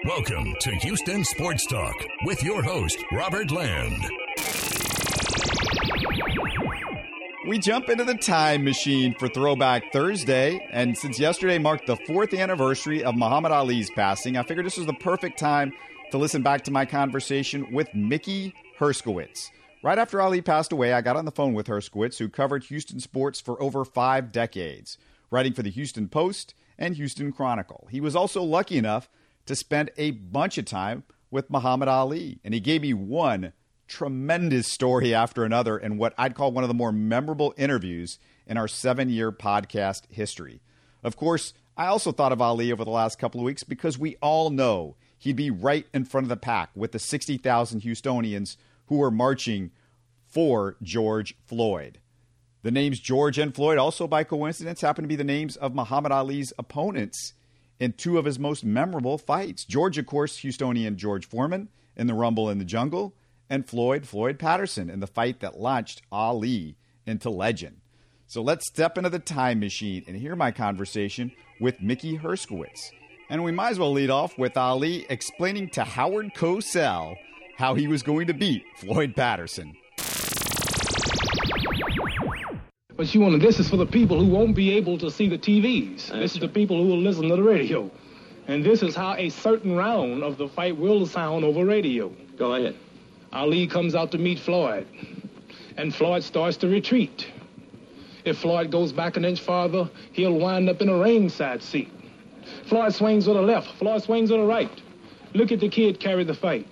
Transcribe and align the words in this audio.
Welcome 0.00 0.56
to 0.58 0.74
Houston 0.76 1.22
Sports 1.22 1.64
Talk 1.66 1.94
with 2.24 2.42
your 2.42 2.60
host, 2.60 2.98
Robert 3.12 3.52
Land. 3.52 4.02
We 7.46 7.60
jump 7.60 7.88
into 7.88 8.02
the 8.02 8.16
time 8.16 8.64
machine 8.64 9.14
for 9.14 9.28
Throwback 9.28 9.92
Thursday, 9.92 10.66
and 10.72 10.98
since 10.98 11.20
yesterday 11.20 11.58
marked 11.58 11.86
the 11.86 11.96
fourth 12.06 12.34
anniversary 12.34 13.04
of 13.04 13.14
Muhammad 13.14 13.52
Ali's 13.52 13.90
passing, 13.90 14.36
I 14.36 14.42
figured 14.42 14.66
this 14.66 14.76
was 14.76 14.86
the 14.86 14.92
perfect 14.94 15.38
time 15.38 15.72
to 16.10 16.18
listen 16.18 16.42
back 16.42 16.64
to 16.64 16.72
my 16.72 16.84
conversation 16.84 17.72
with 17.72 17.94
Mickey 17.94 18.54
Herskowitz. 18.80 19.50
Right 19.84 19.98
after 19.98 20.20
Ali 20.20 20.40
passed 20.40 20.72
away, 20.72 20.94
I 20.94 21.00
got 21.00 21.16
on 21.16 21.26
the 21.26 21.30
phone 21.30 21.52
with 21.54 21.68
Herskowitz, 21.68 22.18
who 22.18 22.28
covered 22.28 22.64
Houston 22.64 22.98
sports 22.98 23.40
for 23.40 23.62
over 23.62 23.84
five 23.84 24.32
decades, 24.32 24.98
writing 25.30 25.52
for 25.52 25.62
the 25.62 25.70
Houston 25.70 26.08
Post 26.08 26.54
and 26.76 26.96
Houston 26.96 27.30
Chronicle. 27.30 27.86
He 27.90 28.00
was 28.00 28.16
also 28.16 28.42
lucky 28.42 28.78
enough 28.78 29.08
to 29.46 29.56
spend 29.56 29.90
a 29.96 30.12
bunch 30.12 30.58
of 30.58 30.64
time 30.64 31.04
with 31.30 31.50
Muhammad 31.50 31.88
Ali, 31.88 32.38
and 32.44 32.54
he 32.54 32.60
gave 32.60 32.82
me 32.82 32.94
one 32.94 33.52
tremendous 33.88 34.66
story 34.68 35.14
after 35.14 35.44
another 35.44 35.76
in 35.76 35.98
what 35.98 36.14
I'd 36.16 36.34
call 36.34 36.52
one 36.52 36.64
of 36.64 36.68
the 36.68 36.74
more 36.74 36.92
memorable 36.92 37.52
interviews 37.56 38.18
in 38.46 38.56
our 38.56 38.68
seven 38.68 39.08
year 39.08 39.32
podcast 39.32 40.02
history. 40.10 40.60
Of 41.02 41.16
course, 41.16 41.52
I 41.76 41.86
also 41.86 42.12
thought 42.12 42.32
of 42.32 42.40
Ali 42.40 42.72
over 42.72 42.84
the 42.84 42.90
last 42.90 43.18
couple 43.18 43.40
of 43.40 43.44
weeks 43.44 43.64
because 43.64 43.98
we 43.98 44.16
all 44.22 44.50
know 44.50 44.96
he'd 45.18 45.36
be 45.36 45.50
right 45.50 45.86
in 45.92 46.04
front 46.04 46.24
of 46.24 46.28
the 46.28 46.36
pack 46.36 46.70
with 46.74 46.92
the 46.92 46.98
60,000 46.98 47.82
Houstonians 47.82 48.56
who 48.86 48.96
were 48.96 49.10
marching 49.10 49.70
for 50.26 50.76
George 50.82 51.34
Floyd. 51.46 51.98
The 52.62 52.70
names 52.70 53.00
George 53.00 53.38
and 53.38 53.54
Floyd, 53.54 53.78
also 53.78 54.06
by 54.06 54.22
coincidence, 54.24 54.80
happen 54.80 55.02
to 55.02 55.08
be 55.08 55.16
the 55.16 55.24
names 55.24 55.56
of 55.56 55.74
Muhammad 55.74 56.12
Ali's 56.12 56.52
opponents 56.58 57.34
in 57.82 57.92
two 57.92 58.16
of 58.16 58.24
his 58.24 58.38
most 58.38 58.64
memorable 58.64 59.18
fights. 59.18 59.64
George, 59.64 59.98
of 59.98 60.06
course, 60.06 60.38
Houstonian 60.38 60.94
George 60.94 61.26
Foreman 61.26 61.68
in 61.96 62.06
the 62.06 62.14
Rumble 62.14 62.48
in 62.48 62.58
the 62.58 62.64
Jungle, 62.64 63.12
and 63.50 63.68
Floyd, 63.68 64.06
Floyd 64.06 64.38
Patterson 64.38 64.88
in 64.88 65.00
the 65.00 65.08
fight 65.08 65.40
that 65.40 65.58
launched 65.58 66.00
Ali 66.12 66.76
into 67.06 67.28
legend. 67.28 67.80
So 68.28 68.40
let's 68.40 68.68
step 68.68 68.96
into 68.96 69.10
the 69.10 69.18
time 69.18 69.58
machine 69.58 70.04
and 70.06 70.16
hear 70.16 70.36
my 70.36 70.52
conversation 70.52 71.32
with 71.60 71.82
Mickey 71.82 72.16
Herskowitz. 72.16 72.92
And 73.28 73.42
we 73.42 73.50
might 73.50 73.70
as 73.70 73.80
well 73.80 73.90
lead 73.90 74.10
off 74.10 74.38
with 74.38 74.56
Ali 74.56 75.04
explaining 75.10 75.68
to 75.70 75.82
Howard 75.82 76.34
Cosell 76.36 77.16
how 77.58 77.74
he 77.74 77.88
was 77.88 78.04
going 78.04 78.28
to 78.28 78.32
beat 78.32 78.62
Floyd 78.76 79.16
Patterson. 79.16 79.74
But 83.02 83.12
you 83.12 83.20
want 83.20 83.42
this 83.42 83.58
is 83.58 83.68
for 83.68 83.76
the 83.76 83.84
people 83.84 84.20
who 84.20 84.30
won't 84.30 84.54
be 84.54 84.76
able 84.76 84.96
to 84.98 85.10
see 85.10 85.28
the 85.28 85.36
TVs. 85.36 86.06
That's 86.06 86.20
this 86.20 86.34
is 86.34 86.40
the 86.40 86.46
people 86.46 86.80
who 86.80 86.88
will 86.88 87.00
listen 87.00 87.28
to 87.30 87.34
the 87.34 87.42
radio. 87.42 87.90
And 88.46 88.64
this 88.64 88.80
is 88.80 88.94
how 88.94 89.16
a 89.16 89.28
certain 89.28 89.74
round 89.74 90.22
of 90.22 90.38
the 90.38 90.48
fight 90.48 90.76
will 90.76 91.04
sound 91.04 91.44
over 91.44 91.64
radio. 91.64 92.12
Go 92.36 92.54
ahead. 92.54 92.76
Ali 93.32 93.66
comes 93.66 93.96
out 93.96 94.12
to 94.12 94.18
meet 94.18 94.38
Floyd, 94.38 94.86
and 95.76 95.92
Floyd 95.92 96.22
starts 96.22 96.56
to 96.58 96.68
retreat. 96.68 97.26
If 98.24 98.38
Floyd 98.38 98.70
goes 98.70 98.92
back 98.92 99.16
an 99.16 99.24
inch 99.24 99.40
farther, 99.40 99.90
he'll 100.12 100.38
wind 100.38 100.68
up 100.68 100.80
in 100.80 100.88
a 100.88 100.96
ringside 100.96 101.60
seat. 101.60 101.90
Floyd 102.66 102.94
swings 102.94 103.24
to 103.24 103.32
the 103.32 103.42
left, 103.42 103.66
Floyd 103.78 104.04
swings 104.04 104.30
to 104.30 104.36
the 104.36 104.44
right. 104.44 104.80
Look 105.34 105.50
at 105.50 105.58
the 105.58 105.68
kid 105.68 105.98
carry 105.98 106.22
the 106.22 106.34
fight. 106.34 106.68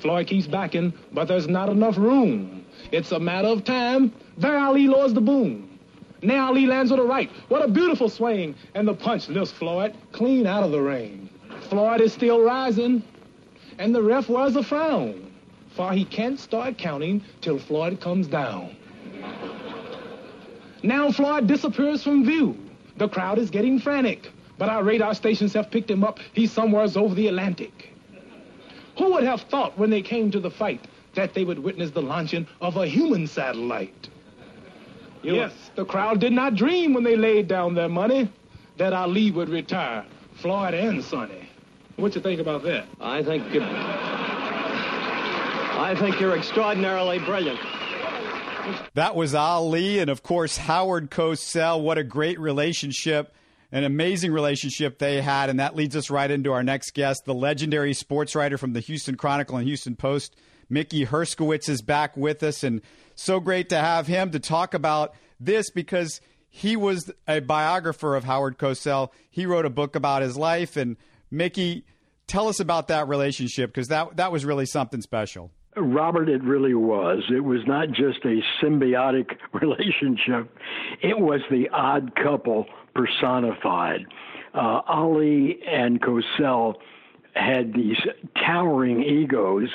Floyd 0.00 0.26
keeps 0.26 0.48
backing, 0.48 0.92
but 1.12 1.28
there's 1.28 1.46
not 1.46 1.68
enough 1.68 1.96
room. 1.96 2.66
It's 2.90 3.12
a 3.12 3.20
matter 3.20 3.46
of 3.46 3.62
time. 3.62 4.12
There 4.38 4.58
Ali 4.58 4.88
lowers 4.88 5.14
the 5.14 5.20
boom. 5.20 5.78
Now 6.22 6.48
Ali 6.48 6.66
lands 6.66 6.90
with 6.90 7.00
a 7.00 7.04
right. 7.04 7.30
What 7.48 7.62
a 7.62 7.68
beautiful 7.68 8.08
swing. 8.08 8.54
And 8.74 8.88
the 8.88 8.94
punch 8.94 9.28
lifts 9.28 9.52
Floyd 9.52 9.94
clean 10.12 10.46
out 10.46 10.62
of 10.62 10.70
the 10.70 10.80
ring. 10.80 11.28
Floyd 11.68 12.00
is 12.00 12.12
still 12.12 12.40
rising, 12.40 13.02
and 13.78 13.94
the 13.94 14.02
ref 14.02 14.28
wears 14.28 14.56
a 14.56 14.62
frown 14.62 15.28
for 15.78 15.92
he 15.92 16.04
can't 16.04 16.40
start 16.40 16.76
counting 16.76 17.22
till 17.40 17.56
Floyd 17.56 18.00
comes 18.00 18.26
down. 18.26 18.74
Now 20.82 21.12
Floyd 21.12 21.46
disappears 21.46 22.02
from 22.02 22.24
view. 22.24 22.56
The 22.96 23.08
crowd 23.08 23.38
is 23.38 23.48
getting 23.48 23.78
frantic, 23.78 24.28
but 24.58 24.68
our 24.68 24.82
radar 24.82 25.14
stations 25.14 25.52
have 25.54 25.70
picked 25.70 25.88
him 25.88 26.02
up. 26.02 26.18
He's 26.32 26.50
somewheres 26.50 26.96
over 26.96 27.14
the 27.14 27.28
Atlantic. 27.28 27.90
Who 28.98 29.12
would 29.12 29.22
have 29.22 29.42
thought 29.42 29.78
when 29.78 29.90
they 29.90 30.02
came 30.02 30.32
to 30.32 30.40
the 30.40 30.50
fight 30.50 30.84
that 31.14 31.32
they 31.32 31.44
would 31.44 31.60
witness 31.60 31.92
the 31.92 32.02
launching 32.02 32.48
of 32.60 32.76
a 32.76 32.88
human 32.88 33.28
satellite? 33.28 34.08
You 35.22 35.34
yes, 35.34 35.52
the 35.74 35.84
crowd 35.84 36.20
did 36.20 36.32
not 36.32 36.54
dream 36.54 36.94
when 36.94 37.04
they 37.04 37.16
laid 37.16 37.48
down 37.48 37.74
their 37.74 37.88
money 37.88 38.30
that 38.76 38.92
Ali 38.92 39.30
would 39.30 39.48
retire, 39.48 40.04
Floyd 40.34 40.74
and 40.74 41.02
Sonny. 41.02 41.48
What 41.96 42.14
you 42.14 42.20
think 42.20 42.40
about 42.40 42.62
that? 42.62 42.86
I 43.00 43.22
think. 43.24 43.44
I 45.80 45.94
think 45.98 46.20
you're 46.20 46.36
extraordinarily 46.36 47.18
brilliant. 47.20 47.58
That 48.94 49.14
was 49.14 49.34
Ali 49.34 49.98
and, 49.98 50.10
of 50.10 50.22
course, 50.22 50.56
Howard 50.56 51.10
Cosell. 51.10 51.80
What 51.82 51.98
a 51.98 52.04
great 52.04 52.38
relationship, 52.38 53.34
an 53.72 53.84
amazing 53.84 54.32
relationship 54.32 54.98
they 54.98 55.20
had. 55.20 55.50
And 55.50 55.58
that 55.60 55.74
leads 55.74 55.96
us 55.96 56.10
right 56.10 56.30
into 56.30 56.52
our 56.52 56.62
next 56.62 56.94
guest, 56.94 57.24
the 57.24 57.34
legendary 57.34 57.94
sports 57.94 58.34
writer 58.34 58.58
from 58.58 58.72
the 58.74 58.80
Houston 58.80 59.16
Chronicle 59.16 59.56
and 59.56 59.66
Houston 59.66 59.96
Post, 59.96 60.36
Mickey 60.68 61.06
Herskowitz, 61.06 61.68
is 61.68 61.82
back 61.82 62.16
with 62.16 62.42
us. 62.42 62.62
And 62.62 62.82
so 63.14 63.40
great 63.40 63.68
to 63.70 63.78
have 63.78 64.06
him 64.06 64.30
to 64.32 64.40
talk 64.40 64.74
about 64.74 65.14
this 65.40 65.70
because 65.70 66.20
he 66.50 66.76
was 66.76 67.10
a 67.26 67.40
biographer 67.40 68.16
of 68.16 68.24
Howard 68.24 68.58
Cosell. 68.58 69.10
He 69.30 69.46
wrote 69.46 69.66
a 69.66 69.70
book 69.70 69.96
about 69.96 70.22
his 70.22 70.36
life. 70.36 70.76
And, 70.76 70.96
Mickey, 71.30 71.84
tell 72.26 72.48
us 72.48 72.60
about 72.60 72.88
that 72.88 73.08
relationship 73.08 73.70
because 73.70 73.88
that, 73.88 74.16
that 74.16 74.32
was 74.32 74.44
really 74.44 74.66
something 74.66 75.00
special. 75.00 75.50
Robert, 75.76 76.28
it 76.28 76.42
really 76.42 76.74
was. 76.74 77.22
It 77.30 77.44
was 77.44 77.60
not 77.66 77.88
just 77.88 78.24
a 78.24 78.40
symbiotic 78.62 79.36
relationship, 79.52 80.52
it 81.02 81.18
was 81.18 81.40
the 81.50 81.68
odd 81.72 82.14
couple 82.16 82.66
personified. 82.94 84.06
Uh, 84.54 84.80
Ali 84.86 85.60
and 85.68 86.00
Cosell 86.00 86.74
had 87.34 87.72
these 87.74 87.98
towering 88.34 89.02
egos 89.02 89.68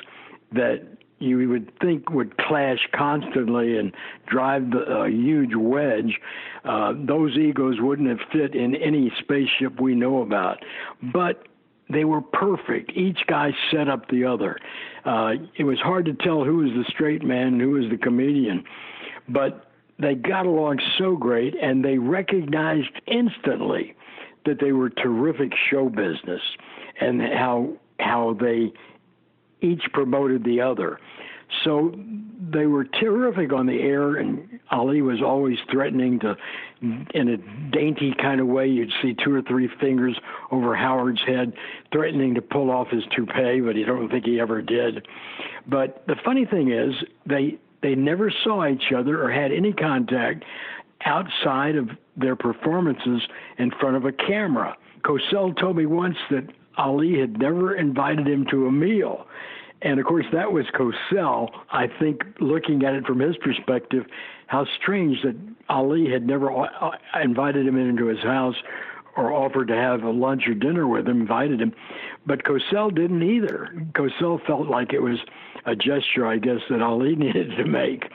that 0.53 0.81
you 1.19 1.47
would 1.49 1.71
think 1.79 2.09
would 2.09 2.37
clash 2.37 2.79
constantly 2.93 3.77
and 3.77 3.93
drive 4.27 4.63
a 4.73 5.09
huge 5.09 5.55
wedge. 5.55 6.19
Uh, 6.65 6.93
those 6.97 7.37
egos 7.37 7.77
wouldn't 7.79 8.09
have 8.09 8.27
fit 8.31 8.55
in 8.55 8.75
any 8.75 9.11
spaceship 9.19 9.79
we 9.79 9.95
know 9.95 10.21
about. 10.21 10.63
But 11.13 11.47
they 11.89 12.05
were 12.05 12.21
perfect. 12.21 12.91
Each 12.95 13.19
guy 13.27 13.51
set 13.71 13.87
up 13.87 14.09
the 14.09 14.25
other. 14.25 14.57
Uh, 15.05 15.33
it 15.57 15.63
was 15.63 15.79
hard 15.79 16.05
to 16.05 16.13
tell 16.13 16.43
who 16.43 16.57
was 16.57 16.71
the 16.71 16.85
straight 16.89 17.23
man 17.23 17.47
and 17.47 17.61
who 17.61 17.71
was 17.71 17.89
the 17.89 17.97
comedian, 17.97 18.63
but 19.29 19.69
they 19.99 20.15
got 20.15 20.45
along 20.45 20.79
so 20.97 21.15
great, 21.15 21.53
and 21.61 21.85
they 21.85 21.97
recognized 21.97 22.89
instantly 23.07 23.95
that 24.45 24.59
they 24.59 24.71
were 24.71 24.89
terrific 24.89 25.53
show 25.69 25.87
business, 25.87 26.41
and 26.99 27.21
how 27.21 27.73
how 27.99 28.35
they 28.39 28.73
each 29.63 29.83
promoted 29.93 30.43
the 30.43 30.61
other. 30.61 30.99
So 31.63 31.93
they 32.51 32.65
were 32.65 32.83
terrific 32.83 33.53
on 33.53 33.65
the 33.65 33.79
air, 33.79 34.15
and 34.15 34.59
Ali 34.71 35.01
was 35.01 35.21
always 35.21 35.57
threatening 35.71 36.19
to, 36.19 36.35
in 36.81 37.29
a 37.29 37.71
dainty 37.71 38.13
kind 38.19 38.41
of 38.41 38.47
way, 38.47 38.67
you'd 38.67 38.91
see 39.01 39.15
two 39.23 39.33
or 39.33 39.41
three 39.41 39.69
fingers 39.79 40.17
over 40.51 40.75
Howard's 40.75 41.21
head, 41.25 41.53
threatening 41.91 42.35
to 42.35 42.41
pull 42.41 42.71
off 42.71 42.89
his 42.89 43.03
toupee, 43.15 43.61
but 43.61 43.75
you 43.75 43.85
don't 43.85 44.09
think 44.09 44.25
he 44.25 44.39
ever 44.39 44.61
did. 44.61 45.07
But 45.67 46.03
the 46.07 46.15
funny 46.25 46.45
thing 46.45 46.71
is, 46.71 46.93
they 47.25 47.57
they 47.81 47.95
never 47.95 48.31
saw 48.43 48.65
each 48.65 48.93
other 48.95 49.21
or 49.21 49.29
had 49.29 49.51
any 49.51 49.73
contact 49.73 50.45
outside 51.05 51.75
of 51.75 51.89
their 52.15 52.35
performances 52.35 53.21
in 53.57 53.71
front 53.71 53.97
of 53.97 54.05
a 54.05 54.11
camera. 54.11 54.77
Cosell 55.03 55.59
told 55.59 55.75
me 55.75 55.85
once 55.85 56.15
that 56.31 56.47
Ali 56.77 57.19
had 57.19 57.37
never 57.37 57.75
invited 57.75 58.25
him 58.25 58.45
to 58.51 58.67
a 58.67 58.71
meal. 58.71 59.27
And 59.83 59.99
of 59.99 60.05
course, 60.05 60.25
that 60.31 60.51
was 60.51 60.65
Cosell. 60.73 61.49
I 61.71 61.87
think 61.99 62.23
looking 62.39 62.83
at 62.85 62.93
it 62.93 63.05
from 63.05 63.19
his 63.19 63.35
perspective, 63.37 64.05
how 64.47 64.65
strange 64.81 65.21
that 65.23 65.35
Ali 65.67 66.09
had 66.09 66.25
never 66.25 66.51
uh, 66.51 66.91
invited 67.21 67.67
him 67.67 67.77
into 67.77 68.05
his 68.05 68.19
house 68.19 68.55
or 69.15 69.31
offered 69.31 69.69
to 69.69 69.75
have 69.75 70.03
a 70.03 70.09
lunch 70.09 70.47
or 70.47 70.53
dinner 70.53 70.87
with 70.87 71.07
him, 71.07 71.21
invited 71.21 71.61
him. 71.61 71.73
But 72.25 72.43
Cosell 72.43 72.93
didn't 72.93 73.23
either. 73.23 73.73
Cosell 73.93 74.45
felt 74.45 74.67
like 74.67 74.93
it 74.93 75.01
was 75.01 75.19
a 75.65 75.75
gesture, 75.75 76.27
I 76.27 76.37
guess, 76.37 76.59
that 76.69 76.81
Ali 76.81 77.15
needed 77.15 77.55
to 77.57 77.65
make. 77.65 78.05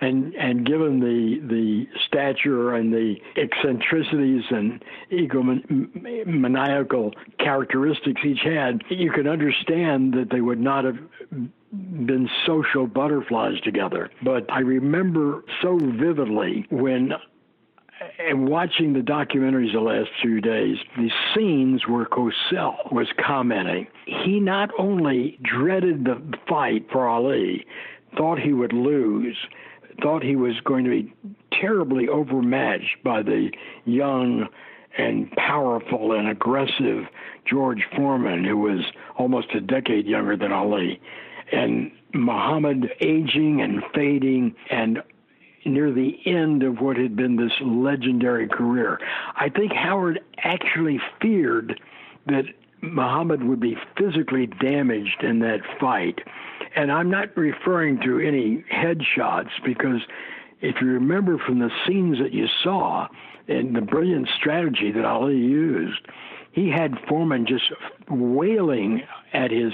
And 0.00 0.34
and 0.34 0.64
given 0.64 1.00
the 1.00 1.40
the 1.48 1.88
stature 2.06 2.74
and 2.74 2.92
the 2.92 3.16
eccentricities 3.36 4.44
and 4.50 4.84
egomaniacal 5.10 7.14
characteristics 7.38 8.20
each 8.24 8.42
had, 8.44 8.82
you 8.90 9.10
can 9.10 9.26
understand 9.26 10.14
that 10.14 10.30
they 10.30 10.40
would 10.40 10.60
not 10.60 10.84
have 10.84 10.98
been 11.72 12.28
social 12.46 12.86
butterflies 12.86 13.60
together. 13.62 14.10
But 14.22 14.50
I 14.50 14.60
remember 14.60 15.44
so 15.62 15.78
vividly 15.78 16.66
when 16.70 17.12
and 18.18 18.48
watching 18.48 18.92
the 18.92 19.00
documentaries 19.00 19.72
the 19.72 19.80
last 19.80 20.10
few 20.20 20.40
days, 20.40 20.76
the 20.96 21.10
scenes 21.34 21.82
where 21.86 22.04
Cosell 22.04 22.92
was 22.92 23.08
commenting, 23.24 23.86
he 24.06 24.40
not 24.40 24.70
only 24.78 25.38
dreaded 25.42 26.04
the 26.04 26.20
fight 26.48 26.86
for 26.90 27.08
Ali, 27.08 27.66
thought 28.16 28.38
he 28.38 28.52
would 28.52 28.72
lose, 28.72 29.36
thought 30.02 30.22
he 30.22 30.36
was 30.36 30.54
going 30.64 30.84
to 30.84 30.90
be 30.90 31.12
terribly 31.52 32.08
overmatched 32.08 33.02
by 33.02 33.22
the 33.22 33.50
young 33.84 34.48
and 34.96 35.30
powerful 35.32 36.12
and 36.12 36.28
aggressive 36.28 37.04
George 37.46 37.82
Foreman, 37.94 38.44
who 38.44 38.56
was 38.56 38.80
almost 39.16 39.54
a 39.54 39.60
decade 39.60 40.06
younger 40.06 40.36
than 40.36 40.52
Ali. 40.52 41.00
And 41.52 41.90
Muhammad 42.14 42.90
aging 43.00 43.60
and 43.60 43.82
fading 43.94 44.54
and 44.70 45.02
near 45.64 45.92
the 45.92 46.18
end 46.24 46.62
of 46.62 46.80
what 46.80 46.96
had 46.96 47.16
been 47.16 47.36
this 47.36 47.52
legendary 47.60 48.48
career. 48.48 48.98
I 49.36 49.48
think 49.48 49.72
Howard 49.72 50.20
actually 50.38 51.00
feared 51.20 51.80
that 52.26 52.44
Muhammad 52.80 53.42
would 53.42 53.60
be 53.60 53.76
physically 53.96 54.46
damaged 54.46 55.22
in 55.22 55.40
that 55.40 55.60
fight. 55.80 56.20
And 56.76 56.92
I'm 56.92 57.10
not 57.10 57.36
referring 57.36 58.00
to 58.02 58.20
any 58.20 58.64
headshots 58.72 59.50
because 59.64 60.00
if 60.60 60.76
you 60.80 60.88
remember 60.88 61.38
from 61.38 61.58
the 61.58 61.70
scenes 61.86 62.18
that 62.18 62.32
you 62.32 62.46
saw 62.62 63.08
and 63.48 63.74
the 63.74 63.80
brilliant 63.80 64.28
strategy 64.36 64.92
that 64.92 65.04
Ali 65.04 65.36
used, 65.36 66.06
he 66.52 66.70
had 66.70 66.98
Foreman 67.08 67.46
just 67.46 67.72
wailing 68.08 69.02
at 69.32 69.50
his 69.50 69.72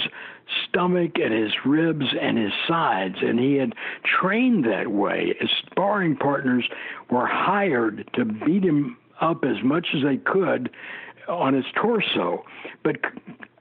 stomach 0.68 1.12
and 1.22 1.32
his 1.32 1.52
ribs 1.64 2.06
and 2.20 2.38
his 2.38 2.52
sides, 2.66 3.16
and 3.20 3.38
he 3.38 3.54
had 3.54 3.74
trained 4.04 4.64
that 4.64 4.88
way. 4.88 5.34
His 5.40 5.50
sparring 5.66 6.16
partners 6.16 6.68
were 7.10 7.26
hired 7.26 8.08
to 8.14 8.24
beat 8.24 8.64
him 8.64 8.96
up 9.20 9.44
as 9.44 9.62
much 9.62 9.88
as 9.94 10.02
they 10.02 10.16
could 10.16 10.70
on 11.28 11.54
his 11.54 11.64
torso, 11.74 12.44
but 12.82 12.96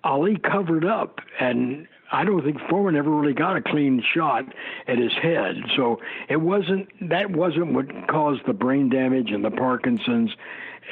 Ali 0.04 0.38
covered 0.38 0.84
up, 0.84 1.20
and 1.40 1.88
I 2.12 2.26
don't 2.26 2.44
think 2.44 2.58
Foreman 2.70 2.96
ever 2.96 3.10
really 3.10 3.34
got 3.34 3.56
a 3.56 3.62
clean 3.62 4.04
shot 4.14 4.46
at 4.88 4.98
his 4.98 5.14
head. 5.14 5.56
So 5.76 6.00
it 6.30 6.42
wasn't 6.42 6.88
that 7.10 7.32
wasn't 7.32 7.74
what 7.74 7.88
caused 8.08 8.42
the 8.46 8.54
brain 8.54 8.90
damage 8.90 9.32
and 9.32 9.44
the 9.44 9.52
Parkinson's 9.52 10.32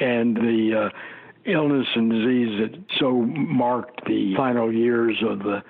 and 0.00 0.36
the 0.36 0.86
uh, 0.86 0.98
illness 1.46 1.86
and 1.94 2.10
disease 2.10 2.60
that 2.60 2.84
so 2.98 3.22
marked 3.22 4.04
the 4.06 4.34
final 4.36 4.72
years 4.72 5.22
of 5.28 5.40
the 5.40 5.62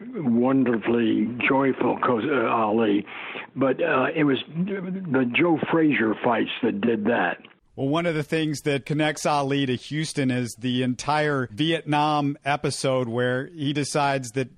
wonderfully 0.00 1.28
joyful 1.48 1.98
uh, 2.02 2.46
Ali, 2.48 3.04
but 3.56 3.82
uh, 3.82 4.06
it 4.14 4.24
was 4.24 4.38
the 4.56 5.30
Joe 5.36 5.58
Frazier 5.70 6.14
fights 6.22 6.50
that 6.62 6.80
did 6.80 7.04
that. 7.06 7.38
Well, 7.74 7.88
one 7.88 8.06
of 8.06 8.14
the 8.14 8.22
things 8.22 8.62
that 8.62 8.86
connects 8.86 9.24
Ali 9.24 9.66
to 9.66 9.76
Houston 9.76 10.30
is 10.30 10.56
the 10.58 10.82
entire 10.82 11.48
Vietnam 11.52 12.36
episode 12.44 13.08
where 13.08 13.46
he 13.46 13.72
decides 13.72 14.32
that 14.32 14.48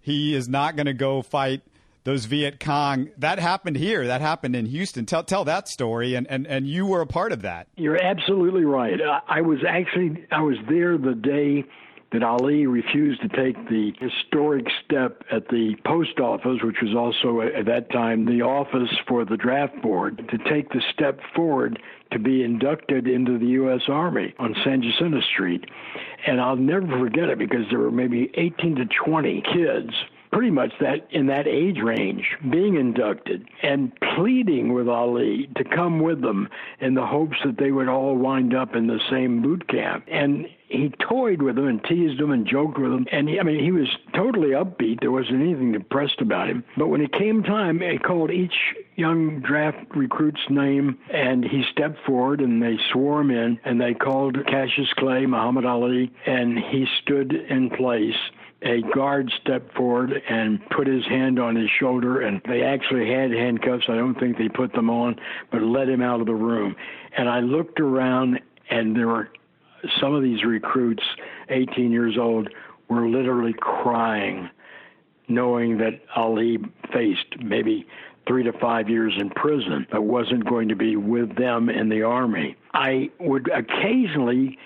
he 0.00 0.34
is 0.34 0.48
not 0.48 0.76
going 0.76 0.86
to 0.86 0.94
go 0.94 1.22
fight 1.22 1.62
those 2.04 2.26
Viet 2.26 2.60
Cong. 2.60 3.10
That 3.18 3.38
happened 3.38 3.76
here. 3.76 4.06
That 4.06 4.20
happened 4.20 4.54
in 4.54 4.66
Houston. 4.66 5.06
Tell 5.06 5.24
tell 5.24 5.44
that 5.44 5.68
story, 5.68 6.14
and, 6.14 6.26
and, 6.30 6.46
and 6.46 6.66
you 6.66 6.86
were 6.86 7.00
a 7.00 7.06
part 7.06 7.32
of 7.32 7.42
that. 7.42 7.66
You're 7.76 8.02
absolutely 8.02 8.64
right. 8.64 9.00
I, 9.00 9.38
I 9.38 9.40
was 9.40 9.58
actually 9.68 10.26
I 10.30 10.42
was 10.42 10.56
there 10.68 10.96
the 10.96 11.14
day 11.14 11.64
that 12.12 12.22
Ali 12.22 12.66
refused 12.66 13.20
to 13.22 13.28
take 13.28 13.56
the 13.68 13.92
historic 13.98 14.66
step 14.84 15.24
at 15.32 15.48
the 15.48 15.74
post 15.84 16.20
office, 16.20 16.62
which 16.62 16.76
was 16.80 16.94
also 16.94 17.40
uh, 17.40 17.58
at 17.58 17.66
that 17.66 17.90
time 17.90 18.24
the 18.24 18.42
office 18.42 18.90
for 19.08 19.24
the 19.24 19.36
draft 19.36 19.82
board, 19.82 20.18
to 20.30 20.38
take 20.48 20.68
the 20.70 20.82
step 20.92 21.18
forward 21.34 21.80
to 22.12 22.20
be 22.20 22.44
inducted 22.44 23.08
into 23.08 23.36
the 23.38 23.46
U.S. 23.46 23.80
Army 23.88 24.32
on 24.38 24.54
San 24.62 24.80
Jacinto 24.80 25.20
Street. 25.32 25.64
And 26.26 26.40
I'll 26.40 26.54
never 26.54 26.86
forget 26.86 27.30
it 27.30 27.38
because 27.38 27.64
there 27.70 27.80
were 27.80 27.90
maybe 27.90 28.30
18 28.34 28.76
to 28.76 28.84
20 29.04 29.42
kids 29.52 29.92
pretty 30.34 30.50
much 30.50 30.72
that 30.80 31.06
in 31.10 31.26
that 31.26 31.46
age 31.46 31.78
range 31.80 32.36
being 32.50 32.74
inducted 32.74 33.48
and 33.62 33.92
pleading 34.16 34.74
with 34.74 34.88
Ali 34.88 35.48
to 35.56 35.62
come 35.62 36.00
with 36.00 36.22
them 36.22 36.48
in 36.80 36.94
the 36.94 37.06
hopes 37.06 37.36
that 37.44 37.56
they 37.56 37.70
would 37.70 37.88
all 37.88 38.16
wind 38.16 38.52
up 38.52 38.74
in 38.74 38.88
the 38.88 38.98
same 39.08 39.42
boot 39.42 39.68
camp. 39.68 40.04
And 40.08 40.46
he 40.66 40.92
toyed 41.08 41.40
with 41.40 41.54
them 41.54 41.68
and 41.68 41.84
teased 41.84 42.18
them 42.18 42.32
and 42.32 42.44
joked 42.48 42.78
with 42.78 42.90
them. 42.90 43.06
And 43.12 43.28
he, 43.28 43.38
I 43.38 43.44
mean, 43.44 43.62
he 43.62 43.70
was 43.70 43.88
totally 44.12 44.48
upbeat. 44.48 45.00
There 45.00 45.12
wasn't 45.12 45.40
anything 45.40 45.70
depressed 45.70 46.20
about 46.20 46.48
him. 46.48 46.64
But 46.76 46.88
when 46.88 47.00
it 47.00 47.12
came 47.12 47.44
time, 47.44 47.78
he 47.78 47.98
called 47.98 48.32
each 48.32 48.74
young 48.96 49.40
draft 49.40 49.94
recruit's 49.94 50.50
name 50.50 50.98
and 51.12 51.44
he 51.44 51.64
stepped 51.70 52.04
forward 52.04 52.40
and 52.40 52.60
they 52.60 52.76
swore 52.92 53.20
him 53.20 53.30
in 53.30 53.60
and 53.64 53.80
they 53.80 53.94
called 53.94 54.44
Cassius 54.46 54.92
Clay, 54.94 55.26
Muhammad 55.26 55.64
Ali, 55.64 56.12
and 56.26 56.58
he 56.58 56.86
stood 57.02 57.32
in 57.32 57.70
place 57.70 58.16
a 58.64 58.80
guard 58.94 59.30
stepped 59.42 59.74
forward 59.74 60.22
and 60.28 60.58
put 60.70 60.86
his 60.86 61.04
hand 61.06 61.38
on 61.38 61.54
his 61.54 61.68
shoulder, 61.78 62.22
and 62.22 62.40
they 62.48 62.62
actually 62.62 63.10
had 63.10 63.30
handcuffs. 63.30 63.84
I 63.88 63.94
don't 63.94 64.18
think 64.18 64.38
they 64.38 64.48
put 64.48 64.72
them 64.72 64.88
on, 64.88 65.16
but 65.52 65.62
led 65.62 65.88
him 65.88 66.00
out 66.00 66.20
of 66.20 66.26
the 66.26 66.34
room. 66.34 66.74
And 67.16 67.28
I 67.28 67.40
looked 67.40 67.78
around, 67.78 68.40
and 68.70 68.96
there 68.96 69.08
were 69.08 69.28
some 70.00 70.14
of 70.14 70.22
these 70.22 70.42
recruits, 70.44 71.02
18 71.50 71.92
years 71.92 72.16
old, 72.18 72.48
were 72.88 73.06
literally 73.06 73.52
crying, 73.52 74.48
knowing 75.28 75.78
that 75.78 76.00
Ali 76.16 76.58
faced 76.90 77.38
maybe 77.42 77.86
three 78.26 78.44
to 78.44 78.52
five 78.54 78.88
years 78.88 79.12
in 79.18 79.28
prison, 79.28 79.86
but 79.90 80.02
wasn't 80.02 80.48
going 80.48 80.68
to 80.68 80.76
be 80.76 80.96
with 80.96 81.36
them 81.36 81.68
in 81.68 81.90
the 81.90 82.02
army. 82.02 82.56
I 82.72 83.10
would 83.20 83.50
occasionally 83.50 84.58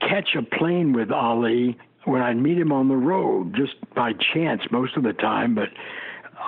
catch 0.00 0.34
a 0.36 0.42
plane 0.42 0.92
with 0.92 1.10
Ali 1.10 1.78
when 2.06 2.22
I'd 2.22 2.36
meet 2.36 2.58
him 2.58 2.72
on 2.72 2.88
the 2.88 2.96
road, 2.96 3.54
just 3.54 3.74
by 3.94 4.12
chance 4.34 4.62
most 4.70 4.96
of 4.96 5.02
the 5.02 5.12
time, 5.12 5.54
but 5.54 5.68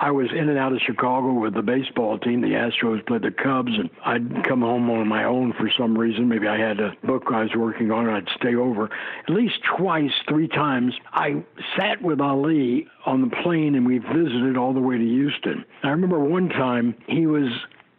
I 0.01 0.11
was 0.11 0.27
in 0.31 0.47
and 0.47 0.57
out 0.57 0.71
of 0.71 0.79
Chicago 0.85 1.33
with 1.33 1.55
the 1.55 1.61
baseball 1.61 2.17
team. 2.17 2.41
The 2.41 2.49
Astros 2.49 3.05
played 3.05 3.23
the 3.23 3.31
Cubs, 3.31 3.71
and 3.77 3.89
I'd 4.05 4.45
come 4.47 4.61
home 4.61 4.89
on 4.89 5.07
my 5.07 5.25
own 5.25 5.53
for 5.53 5.69
some 5.77 5.97
reason. 5.97 6.29
Maybe 6.29 6.47
I 6.47 6.57
had 6.57 6.79
a 6.79 6.95
book 7.03 7.23
I 7.33 7.43
was 7.43 7.51
working 7.55 7.91
on, 7.91 8.07
and 8.07 8.15
I'd 8.15 8.29
stay 8.37 8.55
over. 8.55 8.89
At 9.27 9.33
least 9.33 9.55
twice, 9.77 10.11
three 10.29 10.47
times, 10.47 10.93
I 11.11 11.43
sat 11.77 12.01
with 12.01 12.21
Ali 12.21 12.87
on 13.05 13.21
the 13.29 13.35
plane, 13.43 13.75
and 13.75 13.85
we 13.85 13.97
visited 13.97 14.55
all 14.55 14.73
the 14.73 14.79
way 14.79 14.97
to 14.97 15.03
Houston. 15.03 15.65
I 15.83 15.89
remember 15.89 16.19
one 16.19 16.47
time 16.49 16.95
he 17.07 17.25
was 17.25 17.49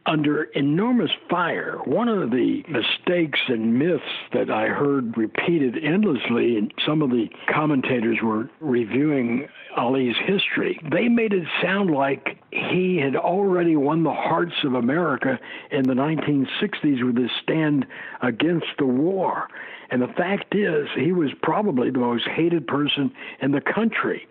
under 0.07 0.45
enormous 0.55 1.11
fire. 1.29 1.79
One 1.85 2.09
of 2.09 2.31
the 2.31 2.65
mistakes 2.69 3.39
and 3.49 3.79
myths 3.79 4.03
that 4.33 4.51
I 4.51 4.67
heard 4.67 5.17
repeated 5.17 5.77
endlessly, 5.83 6.57
and 6.57 6.73
some 6.87 7.03
of 7.03 7.11
the 7.11 7.29
commentators 7.53 8.19
were 8.23 8.49
reviewing 8.61 9.47
Ali's 9.77 10.17
history, 10.25 10.81
they 10.91 11.09
made 11.09 11.33
it 11.33 11.47
sound 11.63 11.91
like 11.91 12.39
he 12.51 12.97
had 12.97 13.15
already 13.15 13.77
won 13.77 14.03
the 14.03 14.13
hearts 14.13 14.65
of 14.65 14.75
America 14.75 15.39
in 15.71 15.85
the 15.85 15.95
1960s 15.95 17.05
with 17.05 17.17
his 17.17 17.31
stand 17.43 17.87
against 18.23 18.67
the 18.79 18.87
war. 18.87 19.49
And 19.91 20.03
the 20.03 20.09
fact 20.09 20.55
is, 20.55 20.89
he 20.97 21.13
was 21.13 21.31
probably 21.43 21.91
the 21.91 21.99
most 21.99 22.27
hated 22.27 22.67
person 22.67 23.13
in 23.41 23.53
the 23.53 23.61
country 23.61 24.27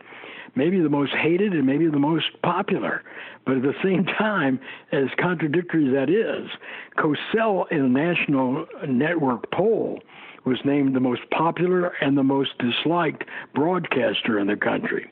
maybe 0.55 0.79
the 0.79 0.89
most 0.89 1.13
hated 1.13 1.53
and 1.53 1.65
maybe 1.65 1.87
the 1.87 1.99
most 1.99 2.41
popular. 2.43 3.03
But 3.45 3.57
at 3.57 3.61
the 3.63 3.73
same 3.83 4.05
time, 4.05 4.59
as 4.91 5.07
contradictory 5.19 5.87
as 5.87 5.93
that 5.93 6.09
is, 6.09 6.49
Cosell 6.97 7.65
in 7.71 7.81
a 7.81 7.89
national 7.89 8.65
network 8.87 9.51
poll 9.51 9.99
was 10.45 10.59
named 10.65 10.95
the 10.95 10.99
most 10.99 11.21
popular 11.31 11.93
and 12.01 12.17
the 12.17 12.23
most 12.23 12.51
disliked 12.59 13.23
broadcaster 13.53 14.39
in 14.39 14.47
the 14.47 14.55
country. 14.55 15.11